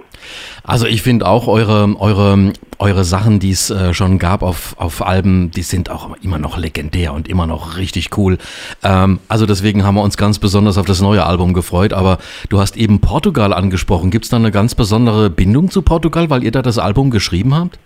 Also 0.64 0.86
ich 0.86 1.02
finde 1.02 1.26
auch 1.26 1.46
eure, 1.46 1.94
eure, 1.98 2.52
eure 2.78 3.04
Sachen, 3.04 3.38
die 3.38 3.50
es 3.50 3.70
äh, 3.70 3.92
schon 3.92 4.18
gab 4.18 4.42
auf, 4.42 4.74
auf 4.78 5.06
Alben, 5.06 5.50
die 5.50 5.62
sind 5.62 5.90
auch 5.90 6.16
immer 6.22 6.38
noch 6.38 6.56
legendär 6.56 7.12
und 7.12 7.28
immer 7.28 7.46
noch 7.46 7.76
richtig 7.76 8.16
cool. 8.16 8.38
Ähm, 8.82 9.18
also 9.28 9.46
deswegen 9.46 9.84
haben 9.84 9.96
wir 9.96 10.02
uns 10.02 10.16
ganz 10.16 10.38
besonders 10.38 10.78
auf 10.78 10.86
das 10.86 11.02
neue 11.02 11.24
Album 11.24 11.52
gefreut, 11.52 11.92
aber 11.92 12.18
du 12.48 12.60
hast 12.60 12.76
eben 12.76 13.00
Portugal 13.00 13.52
angesprochen. 13.52 14.10
Gibt 14.10 14.24
es 14.24 14.30
da 14.30 14.36
eine 14.36 14.50
ganz 14.50 14.74
besondere 14.74 15.30
Bindung 15.30 15.70
zu 15.70 15.82
Portugal, 15.82 16.30
weil 16.30 16.44
ihr 16.44 16.50
da 16.50 16.62
das 16.62 16.78
Album 16.78 17.10
geschrieben 17.10 17.54
habt? 17.54 17.78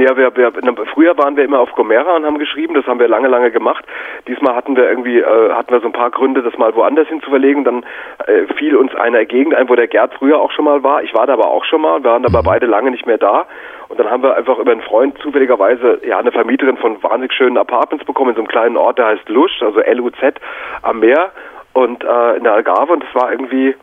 Ja, 0.00 0.16
wir, 0.16 0.34
wir, 0.34 0.50
früher 0.94 1.18
waren 1.18 1.36
wir 1.36 1.44
immer 1.44 1.60
auf 1.60 1.72
Gomera 1.72 2.16
und 2.16 2.24
haben 2.24 2.38
geschrieben, 2.38 2.72
das 2.72 2.86
haben 2.86 2.98
wir 2.98 3.06
lange, 3.06 3.28
lange 3.28 3.50
gemacht. 3.50 3.84
Diesmal 4.26 4.54
hatten 4.54 4.74
wir 4.74 4.88
irgendwie, 4.88 5.18
äh, 5.18 5.52
hatten 5.52 5.70
wir 5.70 5.80
so 5.80 5.88
ein 5.88 5.92
paar 5.92 6.10
Gründe, 6.10 6.42
das 6.42 6.56
mal 6.56 6.74
woanders 6.74 7.08
hin 7.08 7.20
zu 7.20 7.28
verlegen. 7.28 7.64
Dann 7.64 7.84
äh, 8.26 8.46
fiel 8.54 8.76
uns 8.76 8.94
eine 8.94 9.26
Gegend 9.26 9.54
ein, 9.54 9.68
wo 9.68 9.74
der 9.74 9.88
Gerd 9.88 10.14
früher 10.14 10.40
auch 10.40 10.52
schon 10.52 10.64
mal 10.64 10.82
war. 10.82 11.02
Ich 11.02 11.14
war 11.14 11.26
da 11.26 11.34
aber 11.34 11.48
auch 11.48 11.66
schon 11.66 11.82
mal, 11.82 12.02
wir 12.02 12.12
waren 12.12 12.24
aber 12.24 12.42
beide 12.42 12.64
lange 12.64 12.90
nicht 12.90 13.04
mehr 13.06 13.18
da. 13.18 13.44
Und 13.88 14.00
dann 14.00 14.10
haben 14.10 14.22
wir 14.22 14.34
einfach 14.36 14.58
über 14.58 14.72
einen 14.72 14.80
Freund 14.80 15.18
zufälligerweise 15.18 16.00
ja 16.06 16.18
eine 16.18 16.32
Vermieterin 16.32 16.78
von 16.78 17.02
wahnsinnig 17.02 17.34
schönen 17.34 17.58
Apartments 17.58 18.06
bekommen 18.06 18.30
in 18.30 18.36
so 18.36 18.40
einem 18.40 18.48
kleinen 18.48 18.78
Ort, 18.78 18.96
der 18.96 19.06
heißt 19.06 19.28
Lusch, 19.28 19.60
also 19.60 19.80
L-U-Z 19.80 20.40
am 20.80 21.00
Meer 21.00 21.30
und 21.74 22.04
äh, 22.04 22.36
in 22.36 22.44
der 22.44 22.54
Algarve 22.54 22.94
und 22.94 23.04
das 23.04 23.14
war 23.14 23.30
irgendwie 23.30 23.74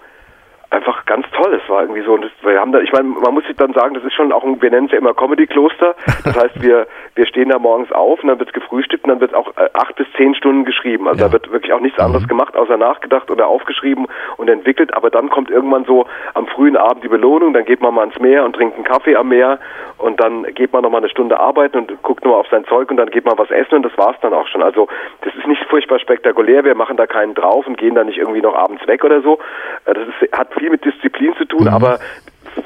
einfach 0.69 1.05
ganz 1.05 1.25
toll. 1.31 1.59
Es 1.63 1.69
war 1.69 1.81
irgendwie 1.81 2.01
so, 2.01 2.19
wir 2.41 2.59
haben 2.59 2.71
da, 2.71 2.79
ich 2.79 2.91
meine, 2.91 3.07
man 3.07 3.33
muss 3.33 3.45
sich 3.45 3.55
dann 3.55 3.73
sagen, 3.73 3.93
das 3.93 4.03
ist 4.03 4.13
schon 4.13 4.31
auch 4.31 4.43
ein, 4.43 4.61
wir 4.61 4.69
nennen 4.69 4.87
es 4.87 4.91
ja 4.91 4.97
immer 4.97 5.13
Comedy-Kloster. 5.13 5.95
Das 6.25 6.37
heißt, 6.37 6.61
wir, 6.61 6.87
wir 7.15 7.25
stehen 7.25 7.49
da 7.49 7.59
morgens 7.59 7.91
auf 7.91 8.21
und 8.21 8.29
dann 8.29 8.39
wird 8.39 8.53
gefrühstückt 8.53 9.05
und 9.05 9.09
dann 9.09 9.21
wird 9.21 9.33
auch 9.33 9.55
äh, 9.57 9.69
acht 9.73 9.95
bis 9.95 10.07
zehn 10.17 10.35
Stunden 10.35 10.65
geschrieben. 10.65 11.07
Also 11.07 11.21
ja. 11.21 11.27
da 11.27 11.33
wird 11.33 11.51
wirklich 11.51 11.71
auch 11.71 11.79
nichts 11.79 11.99
anderes 11.99 12.23
mhm. 12.23 12.29
gemacht, 12.29 12.57
außer 12.57 12.77
nachgedacht 12.77 13.31
oder 13.31 13.47
aufgeschrieben 13.47 14.07
und 14.35 14.49
entwickelt. 14.49 14.93
Aber 14.93 15.09
dann 15.09 15.29
kommt 15.29 15.49
irgendwann 15.49 15.85
so 15.85 16.05
am 16.33 16.47
frühen 16.47 16.75
Abend 16.75 17.03
die 17.03 17.09
Belohnung, 17.09 17.53
dann 17.53 17.65
geht 17.65 17.81
man 17.81 17.93
mal 17.93 18.05
ins 18.05 18.19
Meer 18.19 18.43
und 18.43 18.53
trinkt 18.53 18.75
einen 18.75 18.83
Kaffee 18.83 19.15
am 19.15 19.29
Meer 19.29 19.59
und 19.97 20.19
dann 20.21 20.43
geht 20.53 20.73
man 20.73 20.83
nochmal 20.83 21.01
eine 21.01 21.09
Stunde 21.09 21.39
arbeiten 21.39 21.77
und 21.77 22.03
guckt 22.03 22.25
nur 22.25 22.37
auf 22.37 22.47
sein 22.51 22.65
Zeug 22.65 22.91
und 22.91 22.97
dann 22.97 23.09
geht 23.09 23.25
man 23.25 23.37
was 23.37 23.49
essen 23.51 23.75
und 23.75 23.83
das 23.83 23.97
war's 23.97 24.17
dann 24.21 24.33
auch 24.33 24.47
schon. 24.47 24.61
Also 24.61 24.87
das 25.21 25.33
ist 25.35 25.47
nicht 25.47 25.63
furchtbar 25.65 25.99
spektakulär, 25.99 26.65
wir 26.65 26.75
machen 26.75 26.97
da 26.97 27.07
keinen 27.07 27.33
drauf 27.33 27.65
und 27.67 27.77
gehen 27.77 27.95
da 27.95 28.03
nicht 28.03 28.17
irgendwie 28.17 28.41
noch 28.41 28.55
abends 28.55 28.85
weg 28.87 29.03
oder 29.03 29.21
so. 29.21 29.39
Äh, 29.85 29.93
das 29.93 30.07
ist, 30.07 30.37
hat 30.37 30.56
viel 30.57 30.69
mit 30.69 30.83
Disziplin 30.85 31.33
zu 31.37 31.45
tun, 31.45 31.63
mhm. 31.63 31.67
aber 31.69 31.99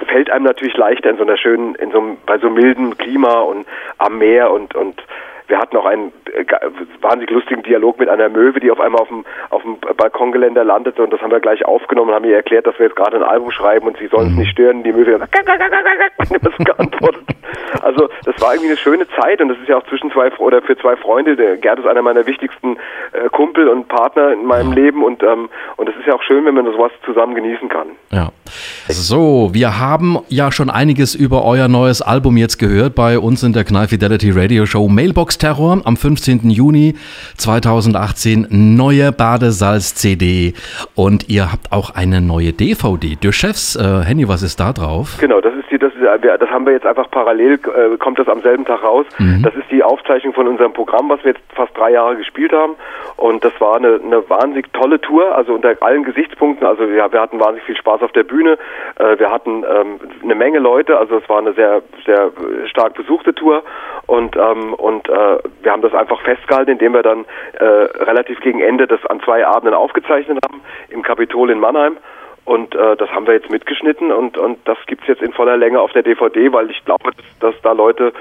fällt 0.07 0.29
einem 0.29 0.45
natürlich 0.45 0.75
leichter 0.77 1.10
in 1.10 1.17
so 1.17 1.24
einer 1.24 1.38
schönen, 1.38 1.75
in 1.75 1.91
so 1.91 2.00
einem, 2.00 2.17
bei 2.25 2.38
so 2.38 2.50
mildem 2.50 2.98
Klima 2.98 3.39
und 3.41 3.65
am 3.98 4.17
Meer 4.17 4.51
und, 4.51 4.75
und 4.75 5.01
wir 5.51 5.60
hatten 5.60 5.77
auch 5.77 5.86
einen 5.86 6.13
äh, 6.34 6.46
wahnsinnig 7.01 7.29
lustigen 7.29 7.62
Dialog 7.62 8.00
mit 8.00 8.10
einer 8.10 8.29
Möwe, 8.29 8.60
die 8.62 8.72
auf 8.72 8.79
einmal 8.79 9.01
auf 9.01 9.10
dem, 9.10 9.25
auf 9.50 9.62
dem 9.62 9.77
Balkongeländer 9.98 10.63
landete 10.63 11.03
und 11.03 11.12
das 11.12 11.22
haben 11.22 11.31
wir 11.31 11.41
gleich 11.41 11.65
aufgenommen 11.65 12.10
und 12.10 12.15
haben 12.15 12.25
ihr 12.25 12.38
erklärt, 12.38 12.65
dass 12.65 12.79
wir 12.79 12.88
jetzt 12.88 12.96
gerade 12.96 13.17
ein 13.17 13.24
Album 13.24 13.51
schreiben 13.51 13.86
und 13.88 13.98
sie 13.98 14.08
sollen 14.08 14.27
es 14.27 14.34
mhm. 14.34 14.39
nicht 14.39 14.51
stören. 14.51 14.84
Die 14.84 14.93
Möwe 14.93 15.20
hat 15.20 15.29
geantwortet. 16.65 17.24
Also 17.81 18.10
das 18.25 18.39
war 18.41 18.53
irgendwie 18.53 18.70
eine 18.70 18.77
schöne 18.77 19.08
Zeit 19.20 19.41
und 19.41 19.50
das 19.50 19.58
ist 19.58 19.67
ja 19.67 19.77
auch 19.77 19.86
zwischen 19.88 20.10
zwei 20.12 20.31
oder 20.38 20.62
für 20.62 20.77
zwei 20.77 20.96
Freunde. 20.96 21.36
Der 21.36 21.58
Gerd 21.58 21.79
ist 21.79 21.86
einer 21.86 22.01
meiner 22.01 22.25
wichtigsten 22.25 22.77
äh, 23.12 23.27
Kumpel 23.29 23.67
und 23.67 23.89
Partner 23.89 24.31
in 24.31 24.46
meinem 24.46 24.72
Leben 24.72 25.03
und 25.03 25.22
ähm, 25.24 25.50
und 25.75 25.89
es 25.89 25.96
ist 25.98 26.08
ja 26.08 26.15
auch 26.15 26.24
schön, 26.24 26.46
wenn 26.46 26.55
man 26.55 26.65
sowas 26.65 26.91
zusammen 27.05 27.36
genießen 27.36 27.67
kann. 27.67 27.88
Ja. 28.12 28.29
So, 28.88 29.50
wir 29.53 29.79
haben 29.79 30.20
ja 30.29 30.51
schon 30.51 30.70
einiges 30.70 31.15
über 31.15 31.43
euer 31.43 31.67
neues 31.67 32.01
Album 32.01 32.38
jetzt 32.38 32.58
gehört 32.58 32.96
bei 32.96 33.20
uns 33.20 33.43
in 33.43 33.51
der 33.53 33.63
Knall 33.63 33.88
Fidelity 33.88 34.31
Radio 34.31 34.65
Show 34.65 34.88
Mailbox 34.88 35.38
Terror 35.41 35.81
am 35.86 35.98
15. 35.98 36.51
Juni 36.51 36.93
2018 37.38 38.45
neue 38.51 39.12
Badesalz 39.12 39.95
CD 39.95 40.53
und 40.93 41.29
ihr 41.29 41.51
habt 41.51 41.71
auch 41.71 41.89
eine 41.89 42.21
neue 42.21 42.53
DVD. 42.53 43.15
Der 43.15 43.31
Chefs, 43.31 43.75
äh, 43.75 44.03
Henny, 44.03 44.27
was 44.27 44.43
ist 44.43 44.60
da 44.60 44.71
drauf? 44.71 45.17
Genau, 45.19 45.41
das 45.41 45.55
die, 45.71 45.79
das, 45.79 45.93
das 46.21 46.49
haben 46.49 46.65
wir 46.65 46.73
jetzt 46.73 46.85
einfach 46.85 47.09
parallel, 47.09 47.53
äh, 47.53 47.97
kommt 47.97 48.19
das 48.19 48.27
am 48.27 48.41
selben 48.41 48.65
Tag 48.65 48.83
raus. 48.83 49.05
Mhm. 49.17 49.41
Das 49.43 49.55
ist 49.55 49.69
die 49.71 49.83
Aufzeichnung 49.83 50.33
von 50.33 50.47
unserem 50.47 50.73
Programm, 50.73 51.09
was 51.09 51.23
wir 51.23 51.31
jetzt 51.31 51.43
fast 51.55 51.75
drei 51.77 51.91
Jahre 51.91 52.17
gespielt 52.17 52.53
haben 52.53 52.75
und 53.17 53.43
das 53.43 53.53
war 53.59 53.75
eine, 53.75 53.99
eine 54.03 54.27
wahnsinnig 54.29 54.71
tolle 54.73 54.99
Tour, 54.99 55.35
also 55.35 55.53
unter 55.53 55.75
allen 55.81 56.03
Gesichtspunkten. 56.03 56.65
Also 56.65 56.83
ja, 56.85 57.11
wir 57.11 57.21
hatten 57.21 57.39
wahnsinnig 57.39 57.63
viel 57.65 57.77
Spaß 57.77 58.01
auf 58.01 58.11
der 58.11 58.23
Bühne. 58.23 58.57
Äh, 58.97 59.19
wir 59.19 59.31
hatten 59.31 59.63
ähm, 59.63 59.99
eine 60.23 60.35
Menge 60.35 60.59
Leute, 60.59 60.97
also 60.97 61.17
es 61.17 61.29
war 61.29 61.39
eine 61.39 61.53
sehr, 61.53 61.81
sehr 62.05 62.31
stark 62.65 62.95
besuchte 62.95 63.33
Tour 63.33 63.63
und 64.07 64.35
ähm, 64.35 64.73
und 64.73 65.07
äh, 65.09 65.37
wir 65.61 65.71
haben 65.71 65.81
das 65.81 65.93
einfach 65.93 66.21
festgehalten, 66.21 66.71
indem 66.71 66.93
wir 66.93 67.03
dann 67.03 67.25
äh, 67.53 67.65
relativ 67.65 68.39
gegen 68.41 68.59
Ende 68.59 68.87
das 68.87 69.05
an 69.05 69.21
zwei 69.21 69.45
Abenden 69.45 69.73
aufgezeichnet 69.73 70.39
haben 70.43 70.61
im 70.89 71.01
Kapitol 71.03 71.49
in 71.51 71.59
Mannheim. 71.59 71.97
Und 72.43 72.74
äh, 72.74 72.98
das 72.98 73.10
haben 73.12 73.27
wir 73.27 73.33
jetzt 73.33 73.51
mitgeschnitten 73.51 74.12
und, 74.12 74.36
und 74.36 74.57
das 74.65 74.77
gibt's 74.88 75.07
jetzt 75.07 75.21
in 75.21 75.31
voller 75.31 75.57
Länge 75.57 75.79
auf 75.79 75.91
der 75.91 76.01
DVD, 76.01 76.51
weil 76.51 76.71
ich 76.71 76.83
glaube, 76.86 77.12
dass, 77.15 77.25
dass 77.39 77.62
da 77.62 77.71
Leute, 77.71 78.13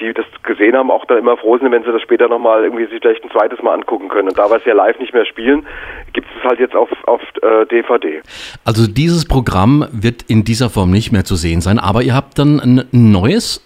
die 0.00 0.12
das 0.12 0.26
gesehen 0.42 0.76
haben, 0.76 0.90
auch 0.90 1.04
da 1.04 1.16
immer 1.16 1.36
froh 1.36 1.56
sind, 1.56 1.70
wenn 1.70 1.84
sie 1.84 1.92
das 1.92 2.02
später 2.02 2.28
nochmal 2.28 2.64
irgendwie 2.64 2.86
sich 2.86 3.00
vielleicht 3.00 3.22
ein 3.22 3.30
zweites 3.30 3.62
Mal 3.62 3.74
angucken 3.74 4.08
können. 4.08 4.28
Und 4.28 4.38
da 4.38 4.50
wir 4.50 4.56
es 4.56 4.64
ja 4.64 4.74
live 4.74 4.98
nicht 4.98 5.14
mehr 5.14 5.24
spielen, 5.24 5.66
gibt 6.12 6.26
es 6.36 6.44
halt 6.44 6.58
jetzt 6.58 6.74
auf, 6.74 6.88
auf 7.06 7.20
äh, 7.42 7.64
DVD. 7.66 8.20
Also 8.64 8.90
dieses 8.90 9.24
Programm 9.24 9.86
wird 9.92 10.22
in 10.28 10.42
dieser 10.42 10.68
Form 10.68 10.90
nicht 10.90 11.12
mehr 11.12 11.24
zu 11.24 11.36
sehen 11.36 11.60
sein, 11.60 11.78
aber 11.78 12.02
ihr 12.02 12.14
habt 12.14 12.38
dann 12.40 12.58
ein 12.58 12.88
neues 12.90 13.64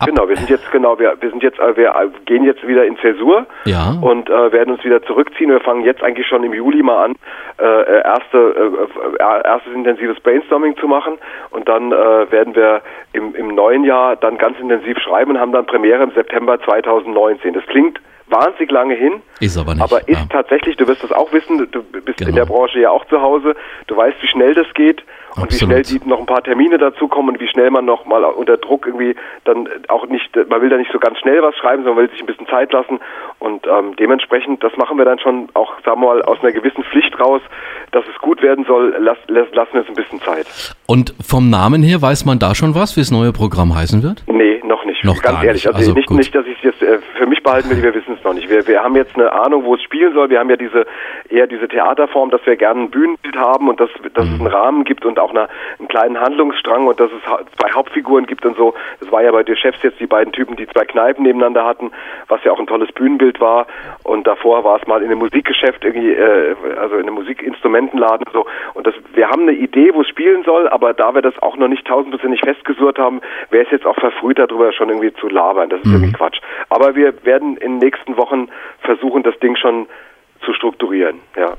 Ab 0.00 0.08
genau, 0.08 0.28
wir 0.30 0.36
sind 0.36 0.48
jetzt 0.48 0.70
genau, 0.72 0.98
wir, 0.98 1.14
wir 1.20 1.28
sind 1.28 1.42
jetzt, 1.42 1.58
äh, 1.58 1.76
wir 1.76 1.92
gehen 2.24 2.42
jetzt 2.42 2.66
wieder 2.66 2.86
in 2.86 2.96
Zäsur 2.98 3.46
ja. 3.66 3.94
und 4.00 4.30
äh, 4.30 4.50
werden 4.50 4.72
uns 4.72 4.82
wieder 4.82 5.02
zurückziehen. 5.02 5.50
Wir 5.50 5.60
fangen 5.60 5.84
jetzt 5.84 6.02
eigentlich 6.02 6.26
schon 6.26 6.42
im 6.42 6.54
Juli 6.54 6.82
mal 6.82 7.04
an, 7.04 7.16
äh, 7.58 7.64
äh 7.64 8.02
erste 8.02 8.38
äh, 8.38 9.22
äh, 9.22 9.42
erstes 9.44 9.74
intensives 9.74 10.18
Brainstorming 10.20 10.74
zu 10.78 10.88
machen 10.88 11.18
und 11.50 11.68
dann 11.68 11.92
äh, 11.92 12.32
werden 12.32 12.54
wir 12.56 12.80
im, 13.12 13.34
im 13.34 13.54
neuen 13.54 13.84
Jahr 13.84 14.16
dann 14.16 14.38
ganz 14.38 14.58
intensiv 14.58 14.98
schreiben 14.98 15.32
und 15.32 15.38
haben 15.38 15.52
dann 15.52 15.66
Premiere 15.66 16.02
im 16.02 16.12
September 16.12 16.58
2019. 16.62 17.52
Das 17.52 17.66
klingt 17.66 18.00
wahnsinnig 18.28 18.70
lange 18.70 18.94
hin. 18.94 19.20
Ist 19.40 19.58
aber 19.58 19.74
nicht. 19.74 19.82
Aber 19.82 20.08
ist 20.08 20.18
ja. 20.18 20.26
tatsächlich, 20.30 20.78
du 20.78 20.88
wirst 20.88 21.04
das 21.04 21.12
auch 21.12 21.30
wissen, 21.32 21.68
du 21.70 21.82
bist 21.82 22.18
genau. 22.18 22.30
in 22.30 22.36
der 22.36 22.46
Branche 22.46 22.80
ja 22.80 22.88
auch 22.88 23.04
zu 23.06 23.20
Hause, 23.20 23.54
du 23.86 23.96
weißt, 23.96 24.16
wie 24.22 24.28
schnell 24.28 24.54
das 24.54 24.72
geht 24.72 25.02
und 25.36 25.44
Absolut. 25.44 25.52
wie 25.52 25.84
schnell 25.84 26.00
die 26.00 26.08
noch 26.08 26.20
ein 26.20 26.26
paar 26.26 26.42
Termine 26.42 26.78
dazukommen 26.78 27.34
und 27.34 27.40
wie 27.40 27.48
schnell 27.48 27.70
man 27.70 27.84
noch 27.84 28.04
mal 28.04 28.24
unter 28.24 28.56
Druck 28.56 28.86
irgendwie 28.86 29.14
dann 29.44 29.68
auch 29.88 30.06
nicht, 30.06 30.34
man 30.48 30.60
will 30.60 30.68
da 30.68 30.76
nicht 30.76 30.92
so 30.92 30.98
ganz 30.98 31.18
schnell 31.18 31.42
was 31.42 31.56
schreiben, 31.56 31.84
sondern 31.84 32.04
will 32.04 32.10
sich 32.10 32.20
ein 32.20 32.26
bisschen 32.26 32.46
Zeit 32.48 32.72
lassen 32.72 33.00
und 33.38 33.66
ähm, 33.66 33.94
dementsprechend, 33.96 34.62
das 34.62 34.76
machen 34.76 34.98
wir 34.98 35.04
dann 35.04 35.18
schon 35.18 35.48
auch, 35.54 35.74
sagen 35.84 36.00
wir 36.00 36.08
mal, 36.08 36.22
aus 36.22 36.38
einer 36.42 36.52
gewissen 36.52 36.84
Pflicht 36.84 37.18
raus, 37.20 37.40
dass 37.92 38.04
es 38.12 38.20
gut 38.20 38.42
werden 38.42 38.64
soll, 38.66 38.94
lass, 39.00 39.18
lass, 39.28 39.48
lassen 39.52 39.72
wir 39.72 39.80
uns 39.80 39.88
ein 39.88 39.94
bisschen 39.94 40.20
Zeit. 40.20 40.46
Und 40.86 41.14
vom 41.24 41.50
Namen 41.50 41.82
her 41.82 42.02
weiß 42.02 42.24
man 42.24 42.38
da 42.38 42.54
schon 42.54 42.74
was, 42.74 42.96
wie 42.96 43.00
das 43.00 43.10
neue 43.10 43.32
Programm 43.32 43.74
heißen 43.74 44.02
wird? 44.02 44.24
Nee, 44.26 44.59
nicht. 45.04 45.16
Noch 45.16 45.22
ganz 45.22 45.42
ehrlich. 45.44 45.66
Also, 45.66 45.78
also 45.78 45.92
nicht, 45.94 46.10
nicht, 46.10 46.34
dass 46.34 46.46
ich 46.46 46.56
es 46.58 46.62
jetzt 46.62 46.82
äh, 46.82 46.98
für 47.16 47.26
mich 47.26 47.42
behalten 47.42 47.70
will, 47.70 47.82
wir 47.82 47.94
wissen 47.94 48.14
es 48.18 48.24
noch 48.24 48.34
nicht. 48.34 48.48
Wir, 48.48 48.66
wir 48.66 48.82
haben 48.82 48.96
jetzt 48.96 49.14
eine 49.16 49.32
Ahnung, 49.32 49.64
wo 49.64 49.74
es 49.74 49.82
spielen 49.82 50.12
soll. 50.14 50.30
Wir 50.30 50.38
haben 50.38 50.50
ja 50.50 50.56
diese 50.56 50.86
eher 51.28 51.46
diese 51.46 51.68
Theaterform, 51.68 52.30
dass 52.30 52.44
wir 52.44 52.56
gerne 52.56 52.82
ein 52.82 52.90
Bühnenbild 52.90 53.36
haben 53.36 53.68
und 53.68 53.80
dass, 53.80 53.90
dass 54.14 54.26
mhm. 54.26 54.34
es 54.34 54.40
einen 54.40 54.46
Rahmen 54.48 54.84
gibt 54.84 55.04
und 55.04 55.18
auch 55.18 55.30
eine, 55.30 55.48
einen 55.78 55.88
kleinen 55.88 56.20
Handlungsstrang 56.20 56.86
und 56.86 56.98
dass 57.00 57.10
es 57.10 57.56
zwei 57.58 57.70
Hauptfiguren 57.72 58.26
gibt 58.26 58.44
und 58.44 58.56
so. 58.56 58.74
Das 59.00 59.10
war 59.10 59.22
ja 59.22 59.32
bei 59.32 59.42
den 59.42 59.56
Chefs 59.56 59.82
jetzt 59.82 60.00
die 60.00 60.06
beiden 60.06 60.32
Typen, 60.32 60.56
die 60.56 60.66
zwei 60.66 60.84
Kneipen 60.84 61.24
nebeneinander 61.24 61.64
hatten, 61.64 61.90
was 62.28 62.42
ja 62.44 62.52
auch 62.52 62.58
ein 62.58 62.66
tolles 62.66 62.92
Bühnenbild 62.92 63.40
war. 63.40 63.66
Und 64.04 64.26
davor 64.26 64.64
war 64.64 64.80
es 64.80 64.86
mal 64.86 65.02
in 65.02 65.06
einem 65.06 65.18
Musikgeschäft 65.18 65.84
irgendwie, 65.84 66.12
äh, 66.12 66.54
also 66.78 66.96
in 66.96 67.02
einem 67.02 67.14
Musikinstrumentenladen 67.14 68.26
und 68.26 68.32
so. 68.32 68.46
Und 68.74 68.86
das, 68.86 68.94
wir 69.14 69.28
haben 69.28 69.42
eine 69.42 69.52
Idee, 69.52 69.94
wo 69.94 70.02
es 70.02 70.08
spielen 70.08 70.42
soll, 70.44 70.68
aber 70.68 70.92
da 70.92 71.14
wir 71.14 71.22
das 71.22 71.40
auch 71.42 71.56
noch 71.56 71.68
nicht 71.68 71.86
tausendprozentig 71.86 72.40
festgesurrt 72.40 72.98
haben, 72.98 73.20
wäre 73.50 73.64
es 73.64 73.70
jetzt 73.70 73.86
auch 73.86 73.96
verfrüht, 73.96 74.38
darüber 74.38 74.72
schon 74.72 74.89
irgendwie 74.90 75.12
zu 75.14 75.28
labern. 75.28 75.70
Das 75.70 75.80
ist 75.80 75.86
mhm. 75.86 75.94
irgendwie 75.94 76.12
Quatsch. 76.12 76.38
Aber 76.68 76.94
wir 76.94 77.24
werden 77.24 77.56
in 77.56 77.72
den 77.72 77.78
nächsten 77.78 78.16
Wochen 78.16 78.48
versuchen, 78.80 79.22
das 79.22 79.38
Ding 79.40 79.56
schon 79.56 79.86
zu 80.44 80.52
strukturieren, 80.52 81.20
ja. 81.36 81.54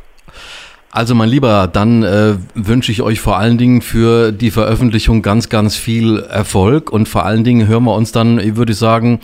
Also 0.94 1.16
mein 1.16 1.30
Lieber, 1.30 1.70
dann 1.72 2.04
äh, 2.04 2.34
wünsche 2.54 2.92
ich 2.92 3.02
euch 3.02 3.22
vor 3.22 3.38
allen 3.38 3.58
Dingen 3.58 3.82
für 3.82 4.34
die 4.34 4.52
Veröffentlichung 4.52 5.22
ganz, 5.22 5.48
ganz 5.48 5.78
viel 5.78 6.20
Erfolg 6.20 6.92
und 6.92 7.08
vor 7.08 7.26
allen 7.26 7.46
Dingen 7.46 7.66
hören 7.66 7.86
wir 7.86 7.96
uns 7.96 8.12
dann, 8.12 8.40
ich 8.40 8.58
würde 8.58 8.74
sagen, 8.74 9.22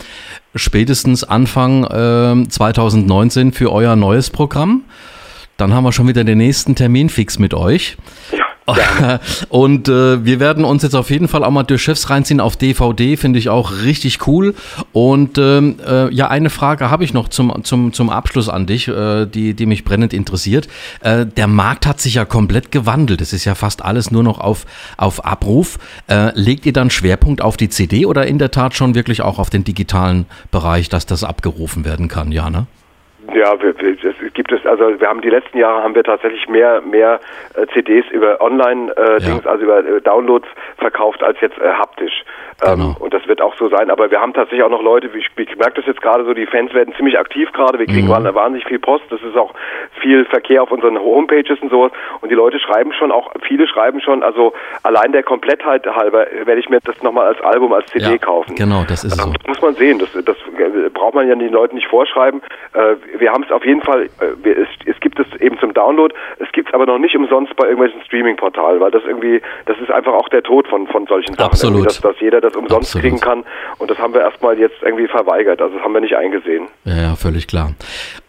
spätestens 0.54 1.24
Anfang 1.24 1.84
äh, 1.84 2.48
2019 2.48 3.52
für 3.52 3.70
euer 3.70 3.96
neues 3.96 4.30
Programm. 4.30 4.84
Dann 5.58 5.74
haben 5.74 5.82
wir 5.82 5.92
schon 5.92 6.06
wieder 6.06 6.22
den 6.22 6.38
nächsten 6.38 6.76
Termin 6.76 7.08
fix 7.08 7.38
mit 7.40 7.52
euch. 7.52 7.96
Ja. 8.32 8.38
Und 9.48 9.88
äh, 9.88 10.24
wir 10.24 10.38
werden 10.38 10.64
uns 10.64 10.84
jetzt 10.84 10.94
auf 10.94 11.10
jeden 11.10 11.26
Fall 11.26 11.42
auch 11.42 11.50
mal 11.50 11.64
durch 11.64 11.82
Chefs 11.82 12.10
reinziehen 12.10 12.40
auf 12.40 12.56
DVD, 12.56 13.16
finde 13.16 13.40
ich 13.40 13.48
auch 13.48 13.72
richtig 13.82 14.26
cool. 14.28 14.54
Und 14.92 15.36
ähm, 15.38 15.76
äh, 15.84 16.14
ja, 16.14 16.28
eine 16.28 16.50
Frage 16.50 16.90
habe 16.90 17.02
ich 17.02 17.12
noch 17.12 17.28
zum, 17.28 17.64
zum, 17.64 17.92
zum 17.92 18.08
Abschluss 18.08 18.48
an 18.48 18.66
dich, 18.66 18.86
äh, 18.86 19.26
die, 19.26 19.54
die 19.54 19.66
mich 19.66 19.84
brennend 19.84 20.12
interessiert. 20.12 20.68
Äh, 21.00 21.26
der 21.26 21.48
Markt 21.48 21.86
hat 21.86 22.00
sich 22.00 22.14
ja 22.14 22.24
komplett 22.24 22.70
gewandelt. 22.70 23.20
Es 23.20 23.32
ist 23.32 23.44
ja 23.44 23.56
fast 23.56 23.84
alles 23.84 24.12
nur 24.12 24.22
noch 24.22 24.38
auf, 24.38 24.64
auf 24.96 25.24
Abruf. 25.24 25.78
Äh, 26.08 26.38
legt 26.38 26.66
ihr 26.66 26.72
dann 26.72 26.90
Schwerpunkt 26.90 27.42
auf 27.42 27.56
die 27.56 27.70
CD 27.70 28.06
oder 28.06 28.26
in 28.26 28.38
der 28.38 28.52
Tat 28.52 28.74
schon 28.74 28.94
wirklich 28.94 29.22
auch 29.22 29.38
auf 29.40 29.50
den 29.50 29.64
digitalen 29.64 30.26
Bereich, 30.52 30.88
dass 30.88 31.04
das 31.04 31.24
abgerufen 31.24 31.84
werden 31.84 32.06
kann, 32.06 32.30
ja, 32.30 32.48
ne? 32.48 32.66
Ja, 33.34 33.60
wir, 33.60 33.78
wir, 33.78 33.92
es 33.92 34.32
gibt 34.32 34.52
es, 34.52 34.64
also 34.64 34.98
wir 34.98 35.08
haben 35.08 35.20
die 35.20 35.30
letzten 35.30 35.58
Jahre 35.58 35.82
haben 35.82 35.94
wir 35.94 36.04
tatsächlich 36.04 36.48
mehr 36.48 36.80
mehr 36.80 37.20
äh, 37.54 37.66
CDs 37.74 38.06
über 38.10 38.40
Online-Dings, 38.40 39.22
äh, 39.22 39.44
ja. 39.44 39.50
also 39.50 39.64
über 39.64 39.78
äh, 39.80 40.00
Downloads 40.00 40.48
verkauft 40.78 41.22
als 41.22 41.40
jetzt 41.40 41.58
äh, 41.58 41.72
haptisch. 41.72 42.24
Ähm, 42.64 42.74
genau. 42.74 42.96
und 42.98 43.14
das 43.14 43.26
wird 43.28 43.40
auch 43.40 43.54
so 43.56 43.68
sein. 43.68 43.88
Aber 43.90 44.10
wir 44.10 44.20
haben 44.20 44.32
tatsächlich 44.34 44.64
auch 44.64 44.70
noch 44.70 44.82
Leute, 44.82 45.08
ich, 45.16 45.28
ich 45.36 45.56
merke 45.56 45.74
das 45.74 45.86
jetzt 45.86 46.02
gerade 46.02 46.24
so, 46.24 46.34
die 46.34 46.46
Fans 46.46 46.74
werden 46.74 46.92
ziemlich 46.96 47.16
aktiv 47.16 47.52
gerade. 47.52 47.78
Wir 47.78 47.86
kriegen 47.86 48.08
mhm. 48.08 48.34
wahnsinnig 48.34 48.66
viel 48.66 48.80
Post. 48.80 49.04
Das 49.10 49.22
ist 49.22 49.36
auch 49.36 49.54
viel 50.00 50.24
Verkehr 50.24 50.62
auf 50.62 50.72
unseren 50.72 50.98
Homepages 50.98 51.60
und 51.60 51.70
sowas. 51.70 51.92
Und 52.20 52.30
die 52.30 52.34
Leute 52.34 52.58
schreiben 52.58 52.92
schon, 52.92 53.12
auch 53.12 53.30
viele 53.46 53.68
schreiben 53.68 54.00
schon, 54.00 54.24
also 54.24 54.54
allein 54.82 55.12
der 55.12 55.22
Komplettheit 55.22 55.86
halber 55.86 56.26
werde 56.44 56.60
ich 56.60 56.68
mir 56.68 56.80
das 56.82 57.00
nochmal 57.02 57.26
als 57.26 57.40
Album, 57.42 57.72
als 57.72 57.86
CD 57.86 58.06
ja, 58.06 58.18
kaufen. 58.18 58.56
Genau, 58.56 58.84
das 58.88 59.04
ist 59.04 59.16
ähm, 59.18 59.26
so. 59.26 59.32
Das 59.32 59.46
muss 59.46 59.62
man 59.62 59.74
sehen. 59.74 60.00
Das, 60.00 60.12
das 60.24 60.36
braucht 60.94 61.14
man 61.14 61.28
ja 61.28 61.36
den 61.36 61.52
Leuten 61.52 61.76
nicht 61.76 61.88
vorschreiben. 61.88 62.42
Äh, 62.72 62.96
wir 63.20 63.32
haben 63.32 63.44
es 63.44 63.50
auf 63.50 63.64
jeden 63.64 63.82
Fall, 63.82 64.08
äh, 64.20 64.50
es, 64.50 64.68
es 64.86 64.98
gibt 65.00 65.18
es 65.18 65.26
eben 65.40 65.58
zum 65.58 65.74
Download. 65.74 66.14
Es 66.38 66.50
gibt 66.52 66.68
es 66.68 66.74
aber 66.74 66.86
noch 66.86 66.98
nicht 66.98 67.16
umsonst 67.16 67.54
bei 67.56 67.64
irgendwelchen 67.64 68.02
Streaming-Portalen, 68.02 68.80
weil 68.80 68.90
das 68.90 69.02
irgendwie, 69.04 69.40
das 69.66 69.78
ist 69.78 69.90
einfach 69.90 70.12
auch 70.12 70.28
der 70.28 70.42
Tod 70.42 70.66
von, 70.68 70.86
von 70.86 71.06
solchen 71.06 71.34
Sachen. 71.34 71.50
Absolut. 71.50 71.86
Dass, 71.86 72.00
dass 72.00 72.20
jeder 72.20 72.40
das 72.40 72.54
umsonst 72.54 72.94
Absolut. 72.94 73.02
kriegen 73.02 73.20
kann. 73.20 73.44
Und 73.78 73.90
das 73.90 73.98
haben 73.98 74.14
wir 74.14 74.20
erstmal 74.20 74.58
jetzt 74.58 74.82
irgendwie 74.82 75.08
verweigert. 75.08 75.60
Also 75.60 75.74
das 75.74 75.84
haben 75.84 75.94
wir 75.94 76.00
nicht 76.00 76.16
eingesehen. 76.16 76.68
Ja, 76.84 76.96
ja 76.96 77.16
völlig 77.16 77.46
klar. 77.46 77.72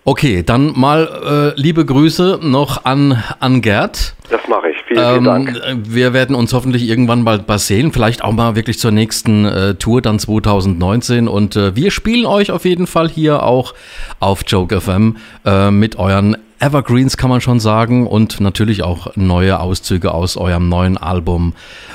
Okay, 0.05 0.43
dann 0.45 0.73
mal 0.75 1.53
äh, 1.55 1.61
liebe 1.61 1.85
Grüße 1.85 2.39
noch 2.41 2.85
an, 2.85 3.23
an 3.39 3.61
Gerd. 3.61 4.15
Das 4.29 4.47
mache 4.47 4.69
ich. 4.69 4.77
Vielen, 4.87 4.99
vielen 4.99 5.17
ähm, 5.17 5.23
Dank. 5.23 5.61
Wir 5.85 6.13
werden 6.13 6.35
uns 6.35 6.53
hoffentlich 6.53 6.87
irgendwann 6.87 7.25
bald 7.25 7.47
mal 7.47 7.57
sehen. 7.57 7.91
Vielleicht 7.91 8.23
auch 8.23 8.31
mal 8.31 8.55
wirklich 8.55 8.79
zur 8.79 8.91
nächsten 8.91 9.45
äh, 9.45 9.75
Tour 9.75 10.01
dann 10.01 10.19
2019. 10.19 11.27
Und 11.27 11.55
äh, 11.55 11.75
wir 11.75 11.91
spielen 11.91 12.25
euch 12.25 12.51
auf 12.51 12.65
jeden 12.65 12.87
Fall 12.87 13.09
hier 13.09 13.43
auch 13.43 13.73
auf 14.19 14.43
Joke 14.45 14.79
FM 14.79 15.17
äh, 15.45 15.71
mit 15.71 15.97
euren 15.97 16.37
Evergreens 16.61 17.15
kann 17.15 17.29
man 17.29 17.39
schon 17.39 17.61
sagen 17.61 18.05
und 18.05 18.41
natürlich 18.41 18.83
auch 18.83 19.15
neue 19.15 19.61
Auszüge 19.61 20.13
aus 20.13 20.35
eurem 20.35 20.67
neuen 20.67 20.97
Album 20.97 21.53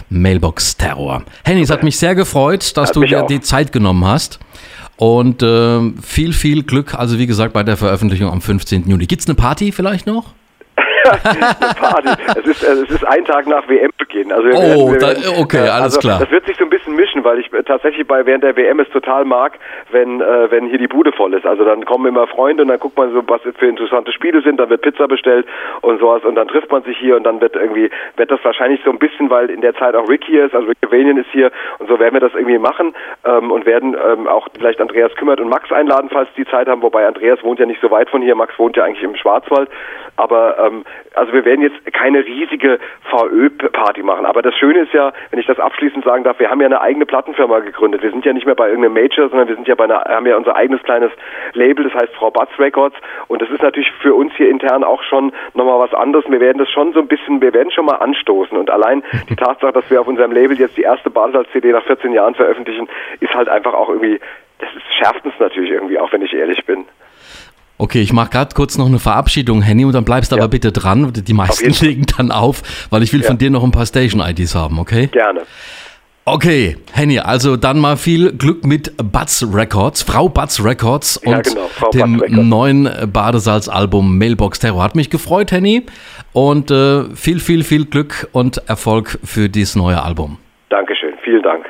Mailbox 0.08 0.78
Terror. 0.78 1.22
Henny, 1.44 1.60
es 1.60 1.70
hat 1.70 1.82
mich 1.82 1.98
sehr 1.98 2.14
gefreut, 2.14 2.74
dass 2.76 2.88
hat 2.88 2.96
du 2.96 3.04
dir 3.04 3.24
auch. 3.24 3.26
die 3.26 3.42
Zeit 3.42 3.72
genommen 3.72 4.06
hast. 4.06 4.40
Und 4.96 5.42
äh, 5.42 5.80
viel, 6.02 6.32
viel 6.32 6.62
Glück, 6.62 6.94
also 6.94 7.18
wie 7.18 7.26
gesagt, 7.26 7.52
bei 7.52 7.62
der 7.62 7.76
Veröffentlichung 7.76 8.30
am 8.30 8.40
15. 8.40 8.88
Juni. 8.88 9.06
Gibt 9.06 9.20
es 9.20 9.28
eine 9.28 9.34
Party 9.34 9.70
vielleicht 9.70 10.06
noch? 10.06 10.32
Eine 11.04 11.74
Party. 11.74 12.08
Es 12.38 12.46
ist, 12.46 12.62
es 12.62 12.90
ist 12.90 13.06
ein 13.06 13.24
Tag 13.24 13.46
nach 13.46 13.68
WM-Beginn. 13.68 14.32
Also 14.32 14.48
wir 14.48 14.54
oh, 14.54 14.92
werden, 14.92 15.22
da, 15.22 15.40
okay, 15.40 15.68
alles 15.68 15.96
also 15.96 16.00
klar. 16.00 16.20
Das 16.20 16.30
wird 16.30 16.46
sich 16.46 16.56
so 16.56 16.64
ein 16.64 16.70
bisschen 16.70 16.94
mischen, 16.94 17.24
weil 17.24 17.38
ich 17.38 17.50
tatsächlich 17.66 18.06
bei 18.06 18.24
während 18.26 18.44
der 18.44 18.56
WM 18.56 18.80
es 18.80 18.88
total 18.90 19.24
mag, 19.24 19.58
wenn, 19.90 20.20
äh, 20.20 20.50
wenn 20.50 20.66
hier 20.66 20.78
die 20.78 20.88
Bude 20.88 21.12
voll 21.12 21.34
ist. 21.34 21.46
Also 21.46 21.64
dann 21.64 21.84
kommen 21.84 22.06
immer 22.06 22.26
Freunde 22.26 22.62
und 22.62 22.68
dann 22.68 22.78
guckt 22.78 22.96
man 22.96 23.12
so, 23.12 23.22
was 23.26 23.40
für 23.42 23.66
interessante 23.66 24.12
Spiele 24.12 24.42
sind, 24.42 24.58
dann 24.58 24.70
wird 24.70 24.82
Pizza 24.82 25.06
bestellt 25.08 25.46
und 25.80 26.00
sowas 26.00 26.24
und 26.24 26.34
dann 26.34 26.48
trifft 26.48 26.70
man 26.70 26.82
sich 26.82 26.96
hier 26.98 27.16
und 27.16 27.24
dann 27.24 27.40
wird 27.40 27.56
irgendwie, 27.56 27.90
wird 28.16 28.30
das 28.30 28.44
wahrscheinlich 28.44 28.80
so 28.84 28.90
ein 28.90 28.98
bisschen, 28.98 29.30
weil 29.30 29.50
in 29.50 29.60
der 29.60 29.74
Zeit 29.74 29.94
auch 29.94 30.08
Rick 30.08 30.24
hier 30.24 30.46
ist, 30.46 30.54
also 30.54 30.68
Rick 30.68 30.78
Vanian 30.90 31.16
ist 31.16 31.30
hier 31.32 31.50
und 31.78 31.88
so 31.88 31.98
werden 31.98 32.14
wir 32.14 32.20
das 32.20 32.34
irgendwie 32.34 32.58
machen 32.58 32.94
ähm, 33.24 33.50
und 33.50 33.66
werden 33.66 33.94
ähm, 33.94 34.26
auch 34.26 34.48
vielleicht 34.56 34.80
Andreas 34.80 35.14
Kümmert 35.16 35.40
und 35.40 35.48
Max 35.48 35.70
einladen, 35.72 36.08
falls 36.12 36.28
die 36.36 36.46
Zeit 36.46 36.68
haben, 36.68 36.82
wobei 36.82 37.06
Andreas 37.06 37.42
wohnt 37.42 37.58
ja 37.58 37.66
nicht 37.66 37.80
so 37.80 37.90
weit 37.90 38.10
von 38.10 38.22
hier, 38.22 38.34
Max 38.34 38.58
wohnt 38.58 38.76
ja 38.76 38.84
eigentlich 38.84 39.02
im 39.02 39.16
Schwarzwald, 39.16 39.68
aber 40.16 40.58
ähm, 40.58 40.84
also 41.14 41.32
wir 41.32 41.44
werden 41.44 41.62
jetzt 41.62 41.76
keine 41.92 42.24
riesige 42.24 42.78
VÖ-Party 43.10 44.02
machen, 44.02 44.26
aber 44.26 44.42
das 44.42 44.54
Schöne 44.56 44.80
ist 44.80 44.92
ja, 44.92 45.12
wenn 45.30 45.38
ich 45.38 45.46
das 45.46 45.58
abschließend 45.58 46.04
sagen 46.04 46.24
darf, 46.24 46.38
wir 46.38 46.50
haben 46.50 46.60
ja 46.60 46.66
eine 46.66 46.80
eigene 46.80 47.06
Plattenfirma 47.06 47.60
gegründet, 47.60 48.02
wir 48.02 48.10
sind 48.10 48.24
ja 48.24 48.32
nicht 48.32 48.46
mehr 48.46 48.54
bei 48.54 48.68
irgendeinem 48.68 48.94
Major, 48.94 49.28
sondern 49.28 49.48
wir 49.48 49.54
sind 49.54 49.68
ja 49.68 49.74
bei 49.74 49.84
einer, 49.84 50.04
haben 50.04 50.26
ja 50.26 50.36
unser 50.36 50.56
eigenes 50.56 50.82
kleines 50.82 51.12
Label, 51.52 51.84
das 51.84 51.94
heißt 51.94 52.14
Frau 52.14 52.30
Batz 52.30 52.50
Records. 52.58 52.96
Und 53.28 53.42
das 53.42 53.50
ist 53.50 53.62
natürlich 53.62 53.90
für 54.00 54.14
uns 54.14 54.32
hier 54.36 54.48
intern 54.48 54.84
auch 54.84 55.02
schon 55.02 55.32
nochmal 55.54 55.78
was 55.78 55.94
anderes, 55.94 56.24
wir 56.28 56.40
werden 56.40 56.58
das 56.58 56.70
schon 56.70 56.92
so 56.92 57.00
ein 57.00 57.08
bisschen, 57.08 57.40
wir 57.40 57.54
werden 57.54 57.70
schon 57.70 57.86
mal 57.86 57.96
anstoßen. 57.96 58.56
Und 58.56 58.70
allein 58.70 59.02
die 59.28 59.36
Tatsache, 59.36 59.72
dass 59.72 59.88
wir 59.90 60.00
auf 60.00 60.08
unserem 60.08 60.32
Label 60.32 60.58
jetzt 60.58 60.76
die 60.76 60.82
erste 60.82 61.10
Badesalz-CD 61.10 61.72
nach 61.72 61.84
14 61.84 62.12
Jahren 62.12 62.34
veröffentlichen, 62.34 62.88
ist 63.20 63.34
halt 63.34 63.48
einfach 63.48 63.74
auch 63.74 63.88
irgendwie, 63.88 64.20
das 64.58 64.68
schärft 64.98 65.24
uns 65.24 65.34
natürlich 65.38 65.70
irgendwie 65.70 65.98
auch, 65.98 66.12
wenn 66.12 66.22
ich 66.22 66.34
ehrlich 66.34 66.64
bin. 66.64 66.86
Okay, 67.76 68.00
ich 68.00 68.12
mache 68.12 68.30
gerade 68.30 68.54
kurz 68.54 68.78
noch 68.78 68.86
eine 68.86 69.00
Verabschiedung, 69.00 69.60
Henny, 69.60 69.84
und 69.84 69.94
dann 69.94 70.04
bleibst 70.04 70.30
du 70.30 70.36
ja. 70.36 70.42
aber 70.42 70.50
bitte 70.50 70.70
dran. 70.70 71.12
Die 71.12 71.32
meisten 71.32 71.70
legen 71.84 72.06
dann 72.16 72.30
auf, 72.30 72.62
weil 72.90 73.02
ich 73.02 73.12
will 73.12 73.22
ja. 73.22 73.26
von 73.26 73.38
dir 73.38 73.50
noch 73.50 73.64
ein 73.64 73.72
paar 73.72 73.86
Station-IDs 73.86 74.54
haben, 74.54 74.78
okay? 74.78 75.08
Gerne. 75.08 75.42
Okay, 76.26 76.78
Henny, 76.94 77.18
also 77.18 77.58
dann 77.58 77.78
mal 77.78 77.98
viel 77.98 78.32
Glück 78.32 78.64
mit 78.64 78.96
Butz 78.96 79.44
Records, 79.52 80.02
Frau 80.02 80.30
Butz 80.30 80.64
Records 80.64 81.18
und 81.18 81.32
ja, 81.32 81.40
genau, 81.42 81.68
dem 81.92 82.20
Records. 82.20 82.42
neuen 82.42 82.88
Badesalz-Album 83.12 84.16
Mailbox 84.16 84.58
Terror. 84.58 84.82
Hat 84.82 84.94
mich 84.94 85.10
gefreut, 85.10 85.52
Henny, 85.52 85.84
und 86.32 86.70
äh, 86.70 87.04
viel, 87.14 87.40
viel, 87.40 87.62
viel 87.62 87.84
Glück 87.84 88.28
und 88.32 88.62
Erfolg 88.68 89.18
für 89.22 89.50
dieses 89.50 89.76
neue 89.76 90.02
Album. 90.02 90.38
Dankeschön, 90.70 91.12
vielen 91.22 91.42
Dank. 91.42 91.66